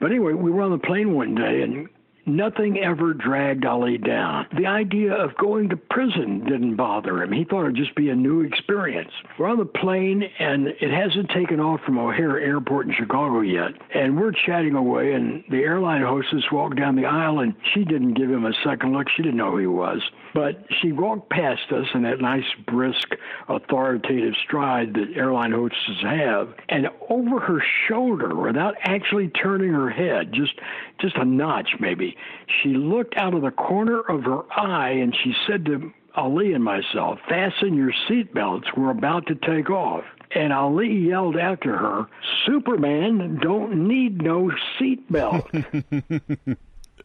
But 0.00 0.10
anyway, 0.10 0.32
we 0.32 0.50
were 0.50 0.62
on 0.62 0.70
the 0.70 0.78
plane 0.78 1.14
one 1.14 1.34
day 1.34 1.62
and 1.62 1.88
Nothing 2.26 2.78
ever 2.78 3.14
dragged 3.14 3.64
Ali 3.64 3.98
down. 3.98 4.46
The 4.56 4.66
idea 4.66 5.14
of 5.14 5.36
going 5.36 5.68
to 5.70 5.76
prison 5.76 6.44
didn't 6.44 6.76
bother 6.76 7.22
him. 7.22 7.32
He 7.32 7.44
thought 7.44 7.62
it'd 7.62 7.76
just 7.76 7.94
be 7.94 8.10
a 8.10 8.14
new 8.14 8.40
experience. 8.42 9.10
We're 9.38 9.48
on 9.48 9.58
the 9.58 9.64
plane, 9.64 10.24
and 10.38 10.68
it 10.68 10.90
hasn't 10.90 11.30
taken 11.30 11.60
off 11.60 11.80
from 11.84 11.98
O'Hare 11.98 12.38
Airport 12.38 12.86
in 12.86 12.94
Chicago 12.94 13.40
yet. 13.40 13.72
And 13.94 14.18
we're 14.18 14.32
chatting 14.32 14.74
away, 14.74 15.12
and 15.12 15.44
the 15.50 15.58
airline 15.58 16.02
hostess 16.02 16.44
walked 16.52 16.76
down 16.76 16.96
the 16.96 17.06
aisle, 17.06 17.40
and 17.40 17.54
she 17.74 17.84
didn't 17.84 18.14
give 18.14 18.30
him 18.30 18.44
a 18.44 18.52
second 18.64 18.92
look. 18.92 19.08
She 19.16 19.22
didn't 19.22 19.38
know 19.38 19.52
who 19.52 19.58
he 19.58 19.66
was. 19.66 20.00
But 20.34 20.64
she 20.80 20.92
walked 20.92 21.30
past 21.30 21.72
us 21.72 21.86
in 21.94 22.02
that 22.02 22.20
nice, 22.20 22.44
brisk, 22.66 23.14
authoritative 23.48 24.34
stride 24.44 24.94
that 24.94 25.16
airline 25.16 25.52
hostesses 25.52 26.02
have. 26.02 26.54
And 26.68 26.88
over 27.08 27.40
her 27.40 27.62
shoulder, 27.88 28.34
without 28.34 28.74
actually 28.82 29.28
turning 29.28 29.72
her 29.72 29.90
head, 29.90 30.32
just 30.32 30.54
just 31.00 31.16
a 31.16 31.24
notch 31.24 31.70
maybe, 31.80 32.16
she 32.62 32.70
looked 32.70 33.16
out 33.16 33.34
of 33.34 33.42
the 33.42 33.50
corner 33.50 34.00
of 34.00 34.24
her 34.24 34.42
eye 34.52 34.90
and 34.90 35.16
she 35.24 35.34
said 35.46 35.64
to 35.66 35.92
Ali 36.14 36.52
and 36.52 36.64
myself, 36.64 37.18
Fasten 37.28 37.74
your 37.74 37.92
seatbelts. 38.08 38.76
We're 38.76 38.90
about 38.90 39.26
to 39.26 39.34
take 39.34 39.70
off. 39.70 40.04
And 40.32 40.52
Ali 40.52 40.92
yelled 41.08 41.36
after 41.36 41.76
her, 41.76 42.06
Superman 42.46 43.40
don't 43.42 43.88
need 43.88 44.22
no 44.22 44.50
seatbelt. 44.78 45.46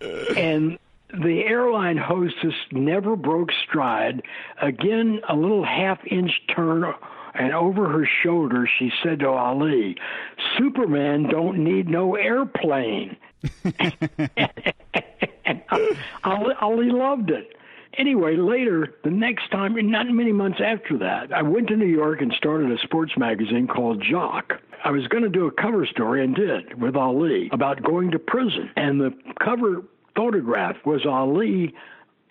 and 0.37 0.77
The 1.21 1.43
airline 1.47 1.97
hostess 1.97 2.53
never 2.71 3.15
broke 3.15 3.49
stride. 3.67 4.21
Again, 4.61 5.21
a 5.29 5.35
little 5.35 5.63
half 5.63 5.99
inch 6.05 6.31
turn 6.53 6.83
and 7.33 7.53
over 7.53 7.89
her 7.89 8.07
shoulder 8.23 8.67
she 8.79 8.91
said 9.03 9.19
to 9.19 9.29
Ali, 9.29 9.95
Superman 10.57 11.23
don't 11.29 11.63
need 11.63 11.87
no 11.89 12.15
airplane. 12.15 13.17
Ali, 16.23 16.53
Ali 16.59 16.89
loved 16.89 17.29
it. 17.29 17.55
Anyway, 17.97 18.35
later, 18.35 18.95
the 19.03 19.09
next 19.09 19.49
time, 19.51 19.75
not 19.89 20.09
many 20.09 20.33
months 20.33 20.59
after 20.63 20.97
that, 20.97 21.31
I 21.31 21.41
went 21.41 21.69
to 21.69 21.77
New 21.77 21.85
York 21.85 22.21
and 22.21 22.33
started 22.33 22.71
a 22.71 22.77
sports 22.79 23.13
magazine 23.17 23.67
called 23.67 24.03
Jock. 24.03 24.53
I 24.83 24.91
was 24.91 25.07
going 25.07 25.23
to 25.23 25.29
do 25.29 25.47
a 25.47 25.51
cover 25.51 25.85
story 25.85 26.23
and 26.23 26.35
did 26.35 26.79
with 26.81 26.95
Ali 26.95 27.49
about 27.53 27.81
going 27.83 28.11
to 28.11 28.19
prison. 28.19 28.69
And 28.75 28.99
the 28.99 29.13
cover 29.39 29.83
photograph 30.15 30.77
was 30.85 31.05
Ali 31.05 31.73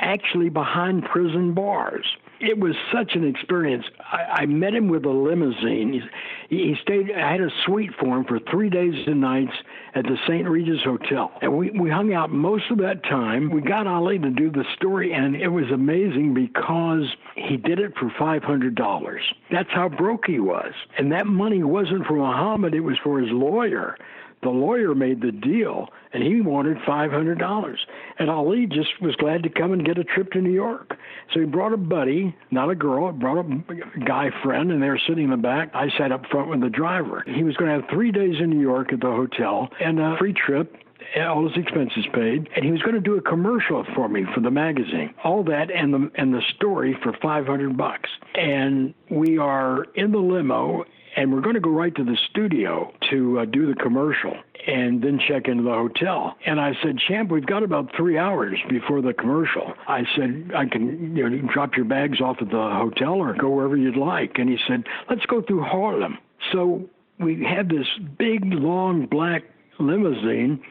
actually 0.00 0.48
behind 0.48 1.04
prison 1.04 1.54
bars 1.54 2.06
it 2.40 2.58
was 2.58 2.74
such 2.92 3.14
an 3.14 3.26
experience. 3.26 3.84
I, 4.00 4.42
I 4.42 4.46
met 4.46 4.74
him 4.74 4.88
with 4.88 5.04
a 5.04 5.10
limousine. 5.10 6.02
He, 6.48 6.56
he 6.56 6.74
stayed. 6.82 7.10
I 7.12 7.32
had 7.32 7.40
a 7.40 7.48
suite 7.64 7.92
for 7.98 8.18
him 8.18 8.24
for 8.24 8.38
three 8.50 8.68
days 8.68 8.94
and 9.06 9.20
nights 9.20 9.52
at 9.94 10.04
the 10.04 10.16
St. 10.26 10.48
Regis 10.48 10.82
Hotel, 10.84 11.32
and 11.42 11.56
we 11.56 11.70
we 11.70 11.90
hung 11.90 12.12
out 12.12 12.30
most 12.30 12.70
of 12.70 12.78
that 12.78 13.02
time. 13.04 13.50
We 13.50 13.60
got 13.60 13.86
Ali 13.86 14.18
to 14.18 14.30
do 14.30 14.50
the 14.50 14.64
story, 14.76 15.12
and 15.12 15.36
it 15.36 15.48
was 15.48 15.70
amazing 15.72 16.34
because 16.34 17.04
he 17.36 17.56
did 17.56 17.78
it 17.78 17.92
for 17.98 18.12
five 18.18 18.42
hundred 18.42 18.74
dollars. 18.74 19.22
That's 19.50 19.70
how 19.70 19.88
broke 19.88 20.26
he 20.26 20.40
was, 20.40 20.72
and 20.98 21.10
that 21.12 21.26
money 21.26 21.62
wasn't 21.62 22.06
for 22.06 22.14
Muhammad; 22.14 22.74
it 22.74 22.80
was 22.80 22.98
for 23.02 23.20
his 23.20 23.30
lawyer 23.30 23.96
the 24.44 24.50
lawyer 24.50 24.94
made 24.94 25.20
the 25.20 25.32
deal 25.32 25.88
and 26.12 26.22
he 26.22 26.40
wanted 26.40 26.76
$500 26.78 27.76
and 28.18 28.30
ali 28.30 28.66
just 28.66 29.00
was 29.00 29.16
glad 29.16 29.42
to 29.42 29.48
come 29.48 29.72
and 29.72 29.84
get 29.84 29.98
a 29.98 30.04
trip 30.04 30.30
to 30.32 30.40
new 30.40 30.52
york. 30.52 30.96
So 31.32 31.40
he 31.40 31.46
brought 31.46 31.72
a 31.72 31.78
buddy 31.78 32.36
not 32.50 32.70
a 32.70 32.74
girl 32.74 33.10
brought 33.12 33.44
a 33.44 34.00
guy 34.04 34.30
friend 34.42 34.70
and 34.70 34.82
they 34.82 34.88
were 34.88 35.00
sitting 35.08 35.24
in 35.24 35.30
the 35.30 35.36
back. 35.36 35.70
I 35.74 35.88
sat 35.98 36.12
up 36.12 36.26
front 36.30 36.50
with 36.50 36.60
the 36.60 36.70
driver. 36.70 37.24
He 37.26 37.42
was 37.42 37.56
going 37.56 37.74
to 37.74 37.80
have 37.80 37.90
three 37.90 38.12
days 38.12 38.36
in 38.40 38.50
new 38.50 38.60
york 38.60 38.92
at 38.92 39.00
the 39.00 39.06
hotel 39.06 39.68
and 39.80 39.98
a 39.98 40.16
free 40.18 40.34
trip 40.34 40.76
all 41.20 41.48
his 41.48 41.56
expenses 41.56 42.06
paid, 42.12 42.48
and 42.54 42.64
he 42.64 42.70
was 42.70 42.82
going 42.82 42.94
to 42.94 43.00
do 43.00 43.16
a 43.16 43.20
commercial 43.20 43.84
for 43.94 44.08
me 44.08 44.24
for 44.34 44.40
the 44.40 44.50
magazine. 44.50 45.14
All 45.22 45.44
that 45.44 45.70
and 45.70 45.92
the 45.92 46.10
and 46.14 46.34
the 46.34 46.42
story 46.56 46.96
for 47.02 47.12
500 47.20 47.76
bucks. 47.76 48.10
And 48.34 48.94
we 49.10 49.38
are 49.38 49.84
in 49.94 50.12
the 50.12 50.18
limo 50.18 50.84
and 51.16 51.32
we're 51.32 51.40
going 51.40 51.54
to 51.54 51.60
go 51.60 51.70
right 51.70 51.94
to 51.94 52.04
the 52.04 52.16
studio 52.30 52.92
to 53.10 53.40
uh, 53.40 53.44
do 53.44 53.66
the 53.72 53.74
commercial 53.80 54.34
and 54.66 55.02
then 55.02 55.20
check 55.28 55.46
into 55.46 55.62
the 55.62 55.70
hotel. 55.70 56.36
And 56.46 56.60
I 56.60 56.72
said, 56.82 56.98
Champ, 57.06 57.30
we've 57.30 57.46
got 57.46 57.62
about 57.62 57.94
three 57.96 58.18
hours 58.18 58.58
before 58.68 59.02
the 59.02 59.12
commercial. 59.12 59.74
I 59.86 60.04
said, 60.16 60.52
I 60.54 60.66
can 60.66 61.16
you 61.16 61.28
know, 61.28 61.52
drop 61.52 61.76
your 61.76 61.84
bags 61.84 62.20
off 62.20 62.38
at 62.40 62.48
the 62.48 62.56
hotel 62.56 63.14
or 63.14 63.34
go 63.34 63.50
wherever 63.50 63.76
you'd 63.76 63.96
like. 63.96 64.38
And 64.38 64.48
he 64.48 64.58
said, 64.66 64.84
let's 65.08 65.26
go 65.26 65.42
through 65.42 65.62
Harlem. 65.62 66.18
So 66.52 66.88
we 67.18 67.44
had 67.44 67.68
this 67.68 67.86
big, 68.18 68.44
long 68.52 69.06
black 69.06 69.44
limousine 69.78 70.62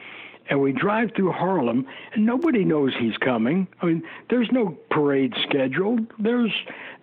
and 0.48 0.60
we 0.60 0.72
drive 0.72 1.10
through 1.16 1.32
Harlem, 1.32 1.86
and 2.12 2.26
nobody 2.26 2.64
knows 2.64 2.92
he's 2.98 3.16
coming. 3.18 3.66
I 3.80 3.86
mean, 3.86 4.02
there's 4.30 4.48
no 4.52 4.76
parade 4.90 5.34
scheduled. 5.48 6.00
There's 6.18 6.52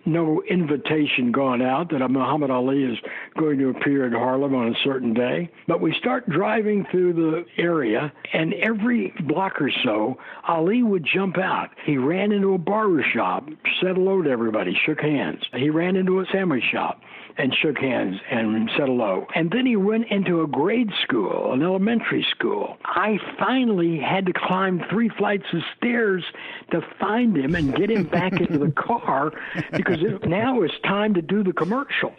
no 0.04 0.42
invitation 0.48 1.30
gone 1.32 1.62
out 1.62 1.90
that 1.90 2.08
Muhammad 2.08 2.50
Ali 2.50 2.82
is 2.82 2.98
going 3.38 3.58
to 3.58 3.68
appear 3.68 4.06
in 4.06 4.12
Harlem 4.12 4.54
on 4.54 4.68
a 4.68 4.78
certain 4.82 5.14
day. 5.14 5.50
But 5.68 5.80
we 5.80 5.94
start 5.94 6.28
driving 6.28 6.86
through 6.90 7.12
the 7.12 7.44
area, 7.62 8.12
and 8.32 8.54
every 8.54 9.14
block 9.26 9.60
or 9.60 9.70
so, 9.84 10.18
Ali 10.46 10.82
would 10.82 11.04
jump 11.04 11.38
out. 11.38 11.70
He 11.84 11.96
ran 11.96 12.32
into 12.32 12.54
a 12.54 12.58
barber 12.58 13.04
shop, 13.14 13.48
said 13.80 13.96
hello 13.96 14.22
to 14.22 14.30
everybody, 14.30 14.76
shook 14.86 15.00
hands. 15.00 15.42
He 15.54 15.70
ran 15.70 15.96
into 15.96 16.20
a 16.20 16.26
sandwich 16.32 16.64
shop 16.72 17.00
and 17.36 17.54
shook 17.54 17.78
hands 17.78 18.16
and 18.30 18.70
said 18.76 18.88
hello. 18.88 19.26
And 19.34 19.50
then 19.50 19.66
he 19.66 19.76
went 19.76 20.08
into 20.10 20.42
a 20.42 20.46
grade 20.46 20.90
school, 21.02 21.52
an 21.52 21.62
elementary 21.62 22.26
school. 22.30 22.76
I 22.84 23.18
finally 23.38 23.98
had 23.98 24.26
to 24.26 24.32
climb 24.32 24.82
three 24.90 25.08
flights 25.08 25.46
of 25.52 25.60
stairs 25.76 26.24
to 26.70 26.80
find 27.00 27.36
him 27.36 27.54
and 27.54 27.74
get 27.74 27.90
him 27.90 28.04
back 28.04 28.32
into 28.32 28.58
the 28.58 28.70
car 28.70 29.32
because 29.72 30.02
it, 30.02 30.28
now 30.28 30.62
it's 30.62 30.78
time 30.84 31.14
to 31.14 31.22
do 31.22 31.42
the 31.42 31.52
commercial 31.52 32.14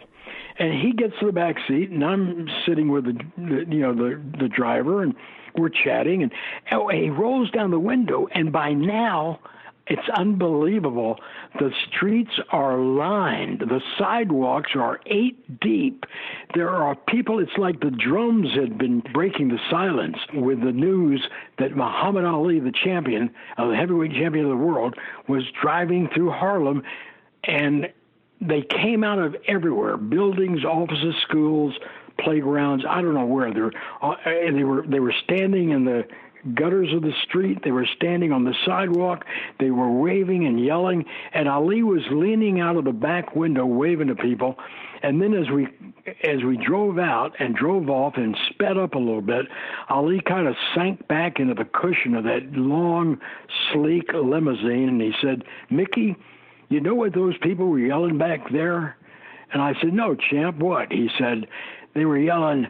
and 0.58 0.72
he 0.72 0.92
gets 0.92 1.12
to 1.20 1.26
the 1.26 1.32
back 1.32 1.56
seat 1.66 1.90
and 1.90 2.04
I'm 2.04 2.48
sitting 2.66 2.90
with 2.90 3.04
the, 3.04 3.20
the 3.36 3.66
you 3.68 3.80
know 3.80 3.94
the 3.94 4.20
the 4.38 4.48
driver 4.48 5.02
and 5.02 5.14
we're 5.56 5.68
chatting 5.68 6.22
and 6.22 6.32
oh, 6.72 6.88
he 6.88 7.10
rolls 7.10 7.50
down 7.50 7.70
the 7.70 7.78
window 7.78 8.28
and 8.32 8.52
by 8.52 8.72
now 8.72 9.40
it's 9.86 10.08
unbelievable. 10.16 11.18
The 11.58 11.70
streets 11.88 12.30
are 12.50 12.78
lined. 12.78 13.60
The 13.60 13.82
sidewalks 13.98 14.70
are 14.74 15.00
eight 15.06 15.60
deep. 15.60 16.04
There 16.54 16.70
are 16.70 16.94
people, 16.94 17.38
it's 17.38 17.58
like 17.58 17.80
the 17.80 17.90
drums 17.90 18.48
had 18.54 18.78
been 18.78 19.00
breaking 19.12 19.48
the 19.48 19.58
silence 19.70 20.16
with 20.32 20.60
the 20.62 20.72
news 20.72 21.26
that 21.58 21.76
Muhammad 21.76 22.24
Ali, 22.24 22.60
the 22.60 22.72
champion, 22.72 23.30
the 23.58 23.76
heavyweight 23.76 24.12
champion 24.12 24.46
of 24.46 24.52
the 24.52 24.64
world, 24.64 24.94
was 25.28 25.42
driving 25.60 26.08
through 26.14 26.30
Harlem. 26.30 26.82
And 27.44 27.92
they 28.40 28.62
came 28.62 29.04
out 29.04 29.18
of 29.18 29.36
everywhere 29.46 29.98
buildings, 29.98 30.64
offices, 30.64 31.14
schools, 31.28 31.74
playgrounds. 32.18 32.84
I 32.88 33.02
don't 33.02 33.14
know 33.14 33.26
where 33.26 33.52
they're. 33.52 33.72
Uh, 34.00 34.14
they 34.24 34.64
were 34.64 34.86
they 34.86 35.00
were 35.00 35.14
standing 35.24 35.70
in 35.70 35.84
the 35.84 36.04
gutters 36.54 36.92
of 36.92 37.02
the 37.02 37.12
street. 37.26 37.60
They 37.64 37.70
were 37.70 37.86
standing 37.96 38.32
on 38.32 38.44
the 38.44 38.54
sidewalk. 38.66 39.24
They 39.58 39.70
were 39.70 39.90
waving 39.90 40.46
and 40.46 40.62
yelling. 40.62 41.04
And 41.32 41.48
Ali 41.48 41.82
was 41.82 42.02
leaning 42.10 42.60
out 42.60 42.76
of 42.76 42.84
the 42.84 42.92
back 42.92 43.34
window, 43.34 43.64
waving 43.64 44.08
to 44.08 44.14
people. 44.14 44.58
And 45.02 45.20
then 45.20 45.34
as 45.34 45.50
we 45.50 45.68
as 46.22 46.42
we 46.42 46.56
drove 46.56 46.98
out 46.98 47.34
and 47.38 47.54
drove 47.54 47.88
off 47.88 48.14
and 48.16 48.36
sped 48.50 48.76
up 48.76 48.94
a 48.94 48.98
little 48.98 49.22
bit, 49.22 49.46
Ali 49.88 50.20
kind 50.20 50.46
of 50.46 50.54
sank 50.74 51.06
back 51.08 51.40
into 51.40 51.54
the 51.54 51.64
cushion 51.64 52.14
of 52.14 52.24
that 52.24 52.52
long, 52.52 53.18
sleek 53.72 54.12
limousine, 54.12 54.88
and 54.88 55.00
he 55.00 55.12
said, 55.20 55.44
"Mickey, 55.70 56.16
you 56.68 56.80
know 56.80 56.94
what 56.94 57.14
those 57.14 57.36
people 57.38 57.68
were 57.68 57.78
yelling 57.78 58.18
back 58.18 58.50
there?" 58.50 58.96
And 59.52 59.62
I 59.62 59.74
said, 59.80 59.92
"No, 59.92 60.14
champ. 60.14 60.58
What?" 60.58 60.92
He 60.92 61.10
said, 61.18 61.48
"They 61.94 62.04
were 62.04 62.18
yelling." 62.18 62.68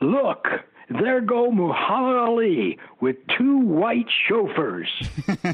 Look, 0.00 0.48
there 0.88 1.20
go 1.20 1.50
Muhammad 1.50 2.16
Ali 2.16 2.78
with 3.00 3.16
two 3.38 3.58
white 3.58 4.06
chauffeurs. 4.28 4.90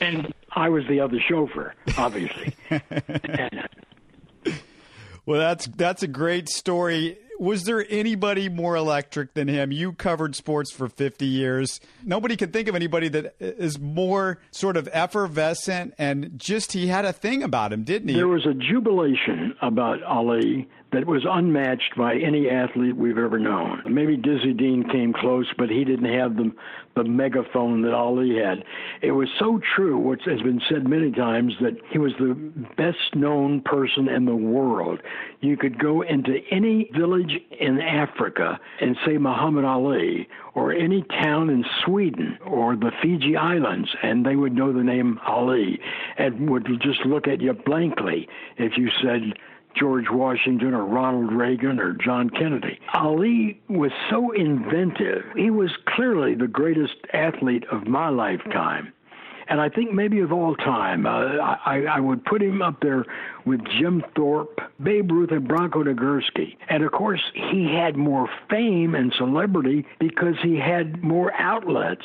and 0.00 0.32
I 0.52 0.68
was 0.68 0.84
the 0.88 1.00
other 1.00 1.20
chauffeur, 1.20 1.74
obviously. 1.96 2.54
Uh, 4.46 4.52
well, 5.24 5.40
that's 5.40 5.66
that's 5.66 6.04
a 6.04 6.06
great 6.06 6.48
story. 6.48 7.18
Was 7.38 7.64
there 7.64 7.84
anybody 7.88 8.48
more 8.48 8.76
electric 8.76 9.34
than 9.34 9.48
him? 9.48 9.72
You 9.72 9.92
covered 9.92 10.34
sports 10.36 10.72
for 10.72 10.88
50 10.88 11.26
years. 11.26 11.80
Nobody 12.04 12.36
can 12.36 12.50
think 12.50 12.68
of 12.68 12.74
anybody 12.74 13.08
that 13.08 13.34
is 13.40 13.78
more 13.78 14.38
sort 14.50 14.76
of 14.76 14.88
effervescent 14.92 15.94
and 15.98 16.32
just 16.36 16.72
he 16.72 16.86
had 16.86 17.04
a 17.04 17.12
thing 17.12 17.42
about 17.42 17.72
him, 17.72 17.84
didn't 17.84 18.08
he? 18.08 18.14
There 18.14 18.28
was 18.28 18.46
a 18.46 18.54
jubilation 18.54 19.54
about 19.60 20.02
Ali 20.02 20.68
that 20.92 21.06
was 21.06 21.26
unmatched 21.28 21.96
by 21.96 22.14
any 22.14 22.48
athlete 22.48 22.96
we've 22.96 23.18
ever 23.18 23.38
known. 23.38 23.82
Maybe 23.88 24.16
Dizzy 24.16 24.52
Dean 24.52 24.88
came 24.90 25.12
close, 25.12 25.46
but 25.58 25.68
he 25.68 25.84
didn't 25.84 26.12
have 26.12 26.36
the, 26.36 26.52
the 26.96 27.04
megaphone 27.04 27.82
that 27.82 27.92
Ali 27.94 28.36
had. 28.36 28.64
It 29.02 29.12
was 29.12 29.28
so 29.38 29.60
true, 29.76 29.98
which 29.98 30.22
has 30.24 30.40
been 30.40 30.60
said 30.68 30.88
many 30.88 31.12
times, 31.12 31.54
that 31.60 31.74
he 31.90 31.98
was 31.98 32.12
the 32.18 32.34
best 32.76 33.14
known 33.14 33.60
person 33.60 34.08
in 34.08 34.24
the 34.24 34.34
world. 34.34 35.00
You 35.40 35.56
could 35.56 35.78
go 35.78 36.02
into 36.02 36.38
any 36.50 36.90
village 36.96 37.38
in 37.60 37.80
Africa 37.80 38.58
and 38.80 38.96
say 39.04 39.18
Muhammad 39.18 39.64
Ali, 39.64 40.28
or 40.54 40.72
any 40.72 41.02
town 41.02 41.50
in 41.50 41.64
Sweden 41.84 42.38
or 42.46 42.74
the 42.74 42.90
Fiji 43.02 43.36
Islands, 43.36 43.94
and 44.02 44.24
they 44.24 44.36
would 44.36 44.54
know 44.54 44.72
the 44.72 44.82
name 44.82 45.20
Ali 45.26 45.78
and 46.16 46.48
would 46.48 46.66
just 46.80 47.04
look 47.04 47.28
at 47.28 47.42
you 47.42 47.52
blankly 47.52 48.26
if 48.56 48.78
you 48.78 48.88
said, 49.02 49.34
George 49.78 50.06
Washington 50.10 50.74
or 50.74 50.84
Ronald 50.84 51.32
Reagan 51.32 51.78
or 51.78 51.92
John 51.92 52.30
Kennedy. 52.30 52.78
Ali 52.94 53.60
was 53.68 53.92
so 54.10 54.32
inventive. 54.32 55.24
He 55.36 55.50
was 55.50 55.70
clearly 55.88 56.34
the 56.34 56.46
greatest 56.46 56.94
athlete 57.12 57.64
of 57.70 57.86
my 57.86 58.08
lifetime. 58.08 58.92
And 59.48 59.60
I 59.60 59.68
think 59.68 59.92
maybe 59.92 60.20
of 60.20 60.32
all 60.32 60.56
time, 60.56 61.06
uh, 61.06 61.10
I, 61.10 61.84
I 61.88 62.00
would 62.00 62.24
put 62.24 62.42
him 62.42 62.62
up 62.62 62.80
there 62.80 63.04
with 63.44 63.60
Jim 63.78 64.02
Thorpe, 64.16 64.60
Babe 64.82 65.10
Ruth, 65.10 65.30
and 65.30 65.46
Bronco 65.46 65.84
Nagurski. 65.84 66.56
And 66.68 66.82
of 66.82 66.90
course, 66.92 67.22
he 67.32 67.72
had 67.72 67.96
more 67.96 68.28
fame 68.50 68.94
and 68.94 69.12
celebrity 69.16 69.86
because 70.00 70.34
he 70.42 70.56
had 70.56 71.02
more 71.02 71.32
outlets. 71.34 72.04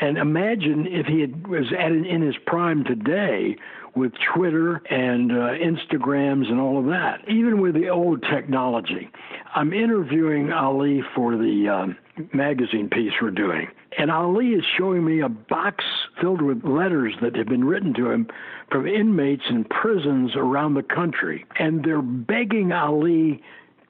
And 0.00 0.16
imagine 0.16 0.86
if 0.86 1.06
he 1.06 1.20
had, 1.20 1.46
was 1.46 1.66
at, 1.78 1.92
in 1.92 2.22
his 2.22 2.36
prime 2.46 2.84
today 2.84 3.56
with 3.94 4.12
Twitter 4.34 4.76
and 4.90 5.32
uh, 5.32 5.50
Instagrams 5.58 6.48
and 6.48 6.60
all 6.60 6.78
of 6.78 6.86
that, 6.86 7.20
even 7.28 7.60
with 7.60 7.74
the 7.74 7.88
old 7.88 8.22
technology. 8.22 9.10
I'm 9.54 9.72
interviewing 9.72 10.52
Ali 10.52 11.02
for 11.14 11.36
the 11.36 11.68
um, 11.68 11.96
magazine 12.32 12.88
piece 12.88 13.12
we're 13.20 13.30
doing. 13.30 13.68
And 13.96 14.10
Ali 14.10 14.48
is 14.48 14.64
showing 14.76 15.04
me 15.04 15.20
a 15.20 15.28
box 15.28 15.84
filled 16.20 16.42
with 16.42 16.64
letters 16.64 17.14
that 17.22 17.36
have 17.36 17.46
been 17.46 17.64
written 17.64 17.94
to 17.94 18.10
him 18.10 18.28
from 18.70 18.86
inmates 18.86 19.44
in 19.48 19.64
prisons 19.64 20.32
around 20.36 20.74
the 20.74 20.82
country. 20.82 21.44
And 21.58 21.84
they're 21.84 22.02
begging 22.02 22.72
Ali 22.72 23.42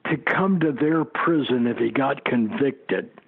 to 0.09 0.17
come 0.17 0.59
to 0.61 0.71
their 0.71 1.03
prison 1.05 1.67
if 1.67 1.77
he 1.77 1.89
got 1.89 2.25
convicted. 2.25 3.09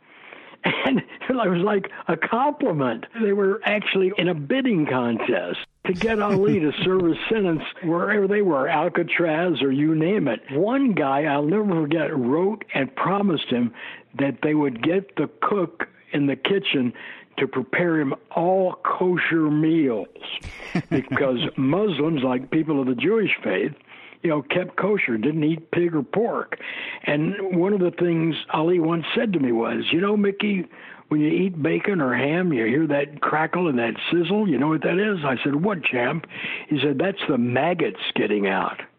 And 0.86 1.00
it 1.00 1.34
was 1.34 1.64
like 1.64 1.90
a 2.08 2.16
compliment. 2.16 3.08
They 3.20 3.34
were 3.34 3.62
actually 3.66 4.12
in 4.20 4.28
a 4.28 4.36
bidding 4.36 4.86
contest 4.86 5.58
to 5.94 6.00
get 6.00 6.22
Ali 6.22 6.60
to 6.60 6.72
serve 6.84 7.04
his 7.04 7.18
sentence 7.30 7.64
wherever 7.84 8.28
they 8.28 8.42
were, 8.42 8.68
Alcatraz 8.68 9.62
or 9.62 9.72
you 9.72 9.96
name 9.96 10.28
it. 10.28 10.40
One 10.52 10.94
guy, 10.94 11.24
I'll 11.24 11.44
never 11.44 11.66
forget, 11.66 12.16
wrote 12.16 12.64
and 12.74 12.94
promised 12.96 13.48
him 13.50 13.74
that 14.20 14.40
they 14.44 14.54
would 14.54 14.82
get 14.84 15.16
the 15.16 15.30
cook 15.42 15.88
in 16.14 16.28
the 16.28 16.36
kitchen 16.36 16.94
to 17.38 17.48
prepare 17.48 18.00
him 18.00 18.14
all 18.36 18.76
kosher 18.84 19.50
meals 19.50 20.08
because 20.90 21.40
Muslims, 21.58 22.24
like 22.24 22.52
people 22.52 22.80
of 22.80 22.88
the 22.88 22.96
Jewish 22.96 23.32
faith, 23.44 23.74
you 24.22 24.30
know, 24.30 24.42
kept 24.44 24.76
kosher, 24.76 25.18
didn't 25.18 25.44
eat 25.44 25.72
pig 25.72 25.96
or 25.96 26.04
pork. 26.04 26.60
And 27.04 27.58
one 27.58 27.74
of 27.74 27.80
the 27.80 27.92
things 27.92 28.36
Ali 28.54 28.80
once 28.80 29.06
said 29.16 29.34
to 29.34 29.40
me 29.40 29.52
was, 29.52 29.86
you 29.92 30.00
know, 30.00 30.16
Mickey, 30.16 30.66
when 31.12 31.20
you 31.20 31.28
eat 31.28 31.62
bacon 31.62 32.00
or 32.00 32.16
ham, 32.16 32.54
you 32.54 32.66
hear 32.66 32.88
that 32.88 33.20
crackle 33.20 33.68
and 33.68 33.78
that 33.80 33.96
sizzle. 34.10 34.48
You 34.48 34.58
know 34.58 34.70
what 34.70 34.84
that 34.84 34.98
is? 34.98 35.26
I 35.26 35.36
said, 35.44 35.62
what, 35.62 35.84
champ? 35.84 36.26
He 36.70 36.80
said, 36.82 37.00
that's 37.00 37.20
the 37.28 37.38
maggots 37.38 38.00
getting 38.16 38.48
out. 38.48 38.82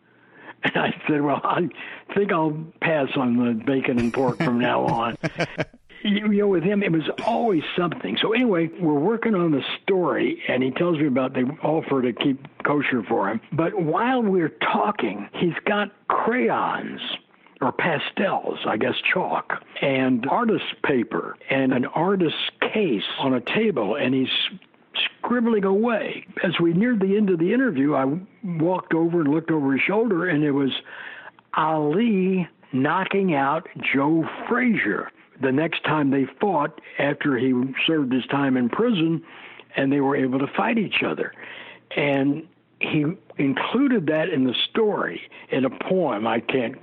And 0.65 0.77
I 0.77 0.95
said, 1.09 1.23
well, 1.23 1.41
I 1.43 1.69
think 2.15 2.31
I'll 2.31 2.57
pass 2.81 3.09
on 3.17 3.37
the 3.37 3.65
bacon 3.65 3.99
and 3.99 4.15
pork 4.15 4.39
from 4.41 4.61
now 4.61 4.83
on. 4.87 5.17
you 6.05 6.29
know, 6.29 6.47
with 6.47 6.63
him, 6.63 6.85
it 6.85 6.93
was 6.93 7.03
always 7.27 7.65
something. 7.77 8.17
So 8.23 8.33
anyway, 8.33 8.71
we're 8.79 8.93
working 8.93 9.35
on 9.35 9.51
the 9.51 9.63
story, 9.83 10.41
and 10.47 10.63
he 10.63 10.71
tells 10.71 10.99
me 10.99 11.09
about 11.09 11.35
the 11.35 11.51
offer 11.65 12.01
to 12.03 12.13
keep 12.13 12.47
kosher 12.63 13.03
for 13.09 13.29
him. 13.29 13.41
But 13.53 13.75
while 13.83 14.23
we're 14.23 14.51
talking, 14.73 15.29
he's 15.33 15.57
got 15.65 15.91
crayons 16.07 17.01
or 17.63 17.73
pastels, 17.73 18.59
I 18.67 18.77
guess 18.77 18.95
chalk, 19.13 19.63
and 19.81 20.27
artist 20.27 20.65
paper 20.85 21.37
and 21.49 21.73
an 21.73 21.87
artist's 21.87 22.51
case 22.61 23.05
on 23.21 23.35
a 23.35 23.41
table, 23.41 23.95
and 23.95 24.15
he's 24.15 24.29
scribbling 25.05 25.65
away. 25.65 26.27
As 26.43 26.59
we 26.61 26.75
neared 26.75 27.01
the 27.01 27.17
end 27.17 27.31
of 27.31 27.39
the 27.39 27.55
interview, 27.55 27.95
I 27.95 28.19
walked 28.45 28.93
over 28.95 29.21
and 29.21 29.33
looked 29.33 29.51
over 29.51 29.73
his 29.73 29.81
shoulder, 29.81 30.29
and 30.29 30.43
it 30.43 30.51
was 30.51 30.73
Ali 31.55 32.49
knocking 32.73 33.35
out 33.35 33.69
Joe 33.95 34.29
Frazier 34.49 35.11
the 35.41 35.53
next 35.53 35.85
time 35.85 36.11
they 36.11 36.27
fought 36.41 36.81
after 36.99 37.37
he 37.37 37.53
served 37.87 38.13
his 38.13 38.27
time 38.27 38.57
in 38.57 38.69
prison 38.69 39.23
and 39.77 39.93
they 39.93 40.01
were 40.01 40.17
able 40.17 40.39
to 40.39 40.47
fight 40.47 40.79
each 40.79 41.03
other. 41.05 41.33
And 41.97 42.47
he 42.81 43.05
included 43.39 44.07
that 44.07 44.29
in 44.29 44.45
the 44.45 44.55
story 44.71 45.23
in 45.51 45.65
a 45.65 45.71
poem. 45.71 46.27
I 46.27 46.41
can't, 46.41 46.77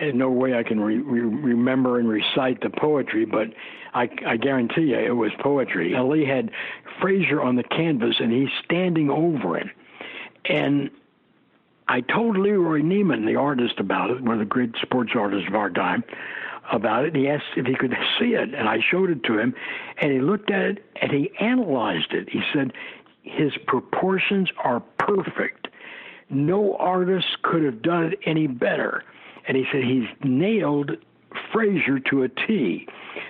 in 0.00 0.18
no 0.18 0.30
way 0.30 0.54
I 0.54 0.62
can 0.62 0.80
re- 0.80 0.98
re- 0.98 1.20
remember 1.20 1.98
and 1.98 2.08
recite 2.08 2.60
the 2.60 2.70
poetry, 2.70 3.24
but 3.24 3.48
I, 3.94 4.08
I 4.26 4.36
guarantee 4.36 4.82
you 4.82 4.98
it 4.98 5.16
was 5.16 5.32
poetry. 5.40 5.94
Ali 5.94 6.24
had 6.24 6.50
Frazier 7.00 7.42
on 7.42 7.56
the 7.56 7.62
canvas 7.64 8.16
and 8.20 8.32
he's 8.32 8.50
standing 8.64 9.10
over 9.10 9.56
it. 9.56 9.68
And 10.44 10.90
I 11.88 12.00
told 12.02 12.36
Leroy 12.36 12.80
Neiman, 12.80 13.26
the 13.26 13.36
artist, 13.36 13.78
about 13.78 14.10
it, 14.10 14.20
one 14.20 14.32
of 14.34 14.38
the 14.38 14.44
great 14.44 14.74
sports 14.82 15.12
artists 15.14 15.48
of 15.48 15.54
our 15.54 15.70
time 15.70 16.04
about 16.70 17.04
it. 17.04 17.14
And 17.14 17.16
He 17.16 17.28
asked 17.28 17.44
if 17.56 17.66
he 17.66 17.74
could 17.74 17.94
see 18.18 18.34
it, 18.34 18.54
and 18.54 18.68
I 18.68 18.78
showed 18.90 19.10
it 19.10 19.24
to 19.24 19.38
him, 19.38 19.54
and 20.00 20.12
he 20.12 20.20
looked 20.20 20.50
at 20.50 20.62
it 20.62 20.84
and 21.00 21.10
he 21.10 21.30
analyzed 21.40 22.12
it. 22.12 22.28
He 22.28 22.42
said 22.52 22.72
his 23.22 23.52
proportions 23.66 24.50
are 24.62 24.80
perfect. 24.98 25.68
No 26.30 26.76
artist 26.76 27.42
could 27.42 27.62
have 27.62 27.82
done 27.82 28.12
it 28.12 28.18
any 28.24 28.46
better. 28.46 29.02
And 29.48 29.56
he 29.56 29.64
said 29.72 29.82
he's 29.82 30.08
nailed 30.22 30.92
Frazier 31.52 31.98
to 32.10 32.22
a 32.22 32.28
T. 32.28 32.86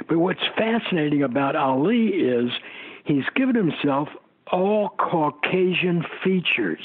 But 0.09 0.19
what's 0.19 0.41
fascinating 0.57 1.23
about 1.23 1.57
Ali 1.57 2.09
is 2.09 2.51
he's 3.05 3.25
given 3.35 3.55
himself 3.55 4.09
all 4.51 4.90
Caucasian 4.99 6.05
features. 6.25 6.83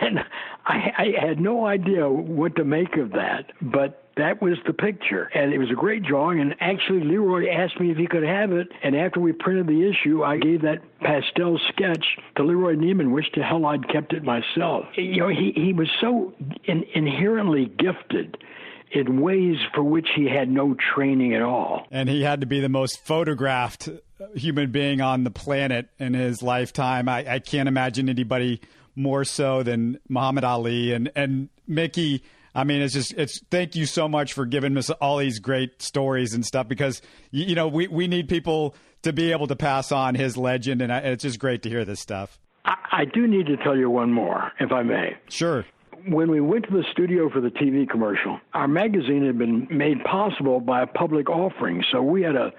And 0.00 0.20
I, 0.64 0.92
I 0.96 1.26
had 1.26 1.40
no 1.40 1.66
idea 1.66 2.08
what 2.08 2.56
to 2.56 2.64
make 2.64 2.96
of 2.96 3.10
that, 3.10 3.52
but 3.60 4.04
that 4.16 4.42
was 4.42 4.58
the 4.66 4.72
picture. 4.72 5.30
And 5.34 5.52
it 5.52 5.58
was 5.58 5.70
a 5.70 5.74
great 5.74 6.02
drawing. 6.02 6.40
And 6.40 6.54
actually, 6.60 7.00
Leroy 7.00 7.48
asked 7.48 7.80
me 7.80 7.90
if 7.90 7.96
he 7.96 8.06
could 8.06 8.24
have 8.24 8.52
it. 8.52 8.68
And 8.82 8.94
after 8.94 9.20
we 9.20 9.32
printed 9.32 9.66
the 9.66 9.88
issue, 9.88 10.22
I 10.24 10.38
gave 10.38 10.62
that 10.62 10.78
pastel 11.00 11.58
sketch 11.72 12.04
to 12.36 12.42
Leroy 12.42 12.74
Neiman, 12.74 13.12
Wished 13.12 13.34
to 13.34 13.42
hell 13.42 13.64
I'd 13.66 13.88
kept 13.88 14.12
it 14.12 14.22
myself. 14.22 14.86
You 14.96 15.20
know, 15.20 15.28
he, 15.28 15.52
he 15.54 15.72
was 15.72 15.88
so 16.00 16.34
in, 16.64 16.84
inherently 16.94 17.66
gifted 17.66 18.36
in 18.90 19.20
ways 19.20 19.56
for 19.74 19.82
which 19.82 20.08
he 20.16 20.26
had 20.26 20.48
no 20.48 20.74
training 20.94 21.34
at 21.34 21.42
all. 21.42 21.86
And 21.90 22.08
he 22.08 22.22
had 22.22 22.40
to 22.40 22.46
be 22.46 22.60
the 22.60 22.68
most 22.68 23.04
photographed 23.04 23.88
human 24.34 24.70
being 24.70 25.00
on 25.00 25.24
the 25.24 25.30
planet 25.30 25.88
in 25.98 26.14
his 26.14 26.42
lifetime. 26.42 27.08
I, 27.08 27.34
I 27.34 27.38
can't 27.38 27.68
imagine 27.68 28.08
anybody 28.08 28.60
more 28.98 29.24
so 29.24 29.62
than 29.62 29.98
Muhammad 30.08 30.44
Ali 30.44 30.92
and 30.92 31.10
and 31.14 31.48
Mickey 31.66 32.22
I 32.54 32.64
mean, 32.64 32.82
it's 32.82 32.94
just 32.94 33.12
it's 33.12 33.40
thank 33.50 33.76
you 33.76 33.86
so 33.86 34.08
much 34.08 34.32
for 34.32 34.44
giving 34.44 34.76
us 34.76 34.90
all 34.90 35.18
these 35.18 35.38
great 35.38 35.80
stories 35.80 36.34
and 36.34 36.44
stuff 36.44 36.66
because 36.66 37.00
you, 37.30 37.54
know 37.54 37.68
we 37.68 37.86
we 37.86 38.08
need 38.08 38.28
people 38.28 38.74
to 39.02 39.12
be 39.12 39.30
able 39.30 39.46
to 39.46 39.54
pass 39.54 39.92
on 39.92 40.16
his 40.16 40.36
legend, 40.36 40.82
and 40.82 40.90
it's 40.90 41.22
just 41.22 41.38
great 41.38 41.62
to 41.62 41.68
hear 41.68 41.84
this 41.84 42.00
stuff. 42.00 42.40
I, 42.64 42.74
I 42.90 43.04
do 43.04 43.28
need 43.28 43.46
to 43.46 43.56
tell 43.58 43.76
you 43.76 43.88
one 43.90 44.12
more, 44.12 44.50
if 44.58 44.72
I 44.72 44.82
may. 44.82 45.16
Sure 45.28 45.64
when 46.10 46.30
we 46.30 46.40
went 46.40 46.64
to 46.66 46.72
the 46.72 46.84
studio 46.92 47.30
for 47.30 47.40
the 47.40 47.50
TV 47.50 47.88
commercial, 47.88 48.40
our 48.54 48.68
magazine 48.68 49.24
had 49.24 49.38
been 49.38 49.66
made 49.70 50.02
possible 50.04 50.60
by 50.60 50.82
a 50.82 50.86
public 50.86 51.28
offering. 51.28 51.84
So 51.90 52.02
we 52.02 52.22
had 52.22 52.36
a 52.36 52.52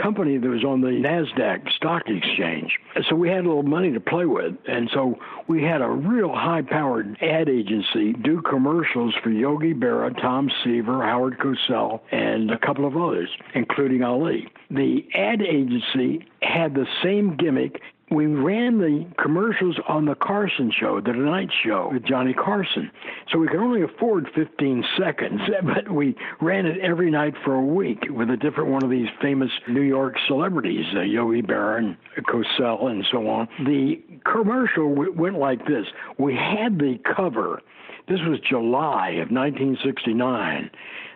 company 0.00 0.38
that 0.38 0.48
was 0.48 0.64
on 0.64 0.80
the 0.80 0.88
NASDAQ 0.88 1.70
stock 1.72 2.02
exchange. 2.06 2.78
So 3.08 3.16
we 3.16 3.28
had 3.28 3.44
a 3.44 3.48
little 3.48 3.62
money 3.62 3.92
to 3.92 4.00
play 4.00 4.26
with. 4.26 4.54
And 4.66 4.90
so 4.92 5.18
we 5.48 5.62
had 5.62 5.80
a 5.80 5.88
real 5.88 6.32
high 6.34 6.62
powered 6.62 7.16
ad 7.22 7.48
agency 7.48 8.12
do 8.12 8.42
commercials 8.42 9.14
for 9.22 9.30
Yogi 9.30 9.74
Berra, 9.74 10.14
Tom 10.20 10.50
Seaver, 10.62 11.02
Howard 11.02 11.38
Cosell, 11.38 12.00
and 12.12 12.50
a 12.50 12.58
couple 12.58 12.86
of 12.86 12.96
others, 12.96 13.30
including 13.54 14.02
Ali. 14.02 14.48
The 14.70 15.06
ad 15.14 15.42
agency 15.42 16.26
had 16.42 16.74
the 16.74 16.86
same 17.02 17.36
gimmick 17.36 17.80
we 18.10 18.26
ran 18.26 18.78
the 18.78 19.04
commercials 19.20 19.76
on 19.88 20.04
the 20.04 20.14
Carson 20.14 20.70
show, 20.78 21.00
the 21.00 21.12
Tonight 21.12 21.48
Show 21.64 21.90
with 21.92 22.04
Johnny 22.04 22.32
Carson. 22.32 22.90
So 23.32 23.38
we 23.38 23.48
could 23.48 23.58
only 23.58 23.82
afford 23.82 24.28
15 24.34 24.84
seconds, 24.96 25.40
but 25.64 25.90
we 25.90 26.14
ran 26.40 26.66
it 26.66 26.78
every 26.80 27.10
night 27.10 27.34
for 27.44 27.54
a 27.54 27.64
week 27.64 28.04
with 28.10 28.30
a 28.30 28.36
different 28.36 28.70
one 28.70 28.84
of 28.84 28.90
these 28.90 29.08
famous 29.20 29.50
New 29.68 29.82
York 29.82 30.14
celebrities, 30.28 30.84
uh, 30.94 31.00
Yogi 31.00 31.42
Berra 31.42 31.78
and 31.78 31.96
Cosell 32.26 32.90
and 32.90 33.04
so 33.10 33.28
on. 33.28 33.48
The 33.64 34.00
commercial 34.30 34.88
w- 34.90 35.12
went 35.12 35.38
like 35.38 35.66
this. 35.66 35.86
We 36.16 36.34
had 36.34 36.78
the 36.78 36.98
cover. 37.16 37.60
This 38.08 38.20
was 38.20 38.38
July 38.48 39.10
of 39.20 39.32
1969 39.32 40.70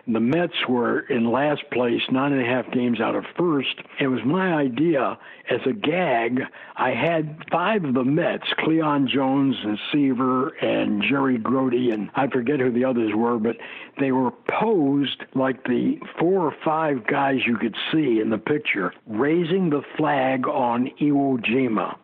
the 0.07 0.19
Mets 0.19 0.67
were 0.67 1.01
in 1.01 1.31
last 1.31 1.63
place, 1.71 2.01
nine 2.11 2.33
and 2.33 2.41
a 2.41 2.45
half 2.45 2.71
games 2.71 2.99
out 2.99 3.15
of 3.15 3.25
first. 3.37 3.75
It 3.99 4.07
was 4.07 4.21
my 4.25 4.53
idea 4.53 5.17
as 5.49 5.59
a 5.65 5.73
gag. 5.73 6.41
I 6.75 6.91
had 6.91 7.43
five 7.51 7.83
of 7.83 7.93
the 7.93 8.03
Mets, 8.03 8.47
Cleon 8.59 9.07
Jones 9.07 9.55
and 9.63 9.77
Seaver 9.91 10.49
and 10.49 11.03
Jerry 11.03 11.37
Grote, 11.37 11.73
and 11.73 12.09
I 12.15 12.27
forget 12.27 12.59
who 12.59 12.71
the 12.71 12.85
others 12.85 13.13
were, 13.15 13.37
but 13.37 13.57
they 13.99 14.11
were 14.11 14.31
posed 14.49 15.23
like 15.35 15.63
the 15.65 15.99
four 16.19 16.45
or 16.45 16.55
five 16.63 17.05
guys 17.07 17.39
you 17.45 17.57
could 17.57 17.75
see 17.91 18.19
in 18.19 18.29
the 18.29 18.37
picture 18.37 18.93
raising 19.07 19.69
the 19.69 19.83
flag 19.97 20.47
on 20.47 20.89
Iwo 20.99 21.39
Jima 21.45 21.95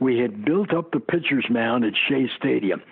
we 0.00 0.18
had 0.18 0.44
built 0.44 0.72
up 0.72 0.92
the 0.92 1.00
pitcher's 1.00 1.46
mound 1.50 1.84
at 1.84 1.92
Shea 2.08 2.28
Stadium. 2.38 2.82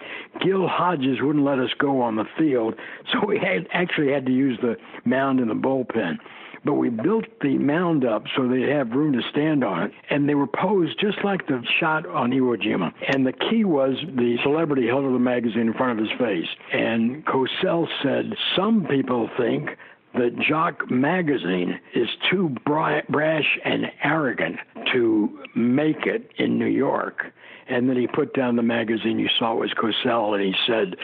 Gil 0.40 0.66
Hodges 0.68 1.20
wouldn't 1.20 1.44
let 1.44 1.58
us 1.58 1.70
go 1.78 2.00
on 2.00 2.16
the 2.16 2.26
field, 2.38 2.74
so 3.12 3.26
we 3.26 3.38
had 3.38 3.66
actually 3.72 4.12
had 4.12 4.26
to 4.26 4.32
use 4.32 4.58
the 4.60 4.76
mound 5.04 5.40
in 5.40 5.48
the 5.48 5.54
bullpen. 5.54 6.18
But 6.64 6.74
we 6.74 6.90
built 6.90 7.24
the 7.40 7.58
mound 7.58 8.04
up 8.04 8.24
so 8.36 8.46
they'd 8.46 8.68
have 8.68 8.90
room 8.90 9.12
to 9.14 9.22
stand 9.30 9.64
on 9.64 9.82
it, 9.82 9.92
and 10.10 10.28
they 10.28 10.36
were 10.36 10.46
posed 10.46 10.98
just 11.00 11.18
like 11.24 11.46
the 11.48 11.60
shot 11.80 12.06
on 12.06 12.30
Iwo 12.30 12.56
Jima. 12.56 12.92
And 13.12 13.26
the 13.26 13.32
key 13.32 13.64
was 13.64 13.96
the 14.14 14.36
celebrity 14.44 14.86
held 14.86 15.04
the 15.04 15.18
magazine 15.18 15.62
in 15.62 15.74
front 15.74 15.98
of 15.98 16.06
his 16.06 16.16
face. 16.18 16.46
And 16.72 17.26
Cosell 17.26 17.88
said, 18.02 18.34
Some 18.54 18.86
people 18.88 19.28
think 19.36 19.70
that 20.14 20.38
Jock 20.38 20.90
magazine 20.90 21.80
is 21.94 22.08
too 22.30 22.54
brash 22.64 23.58
and 23.64 23.86
arrogant 24.02 24.56
to 24.92 25.38
make 25.54 26.06
it 26.06 26.30
in 26.36 26.58
New 26.58 26.66
York. 26.66 27.32
And 27.68 27.88
then 27.88 27.96
he 27.96 28.06
put 28.06 28.34
down 28.34 28.56
the 28.56 28.62
magazine 28.62 29.18
you 29.18 29.28
saw 29.38 29.54
it 29.54 29.60
was 29.60 29.72
Cosell, 29.72 30.34
and 30.34 30.42
he 30.42 30.54
said, 30.66 30.96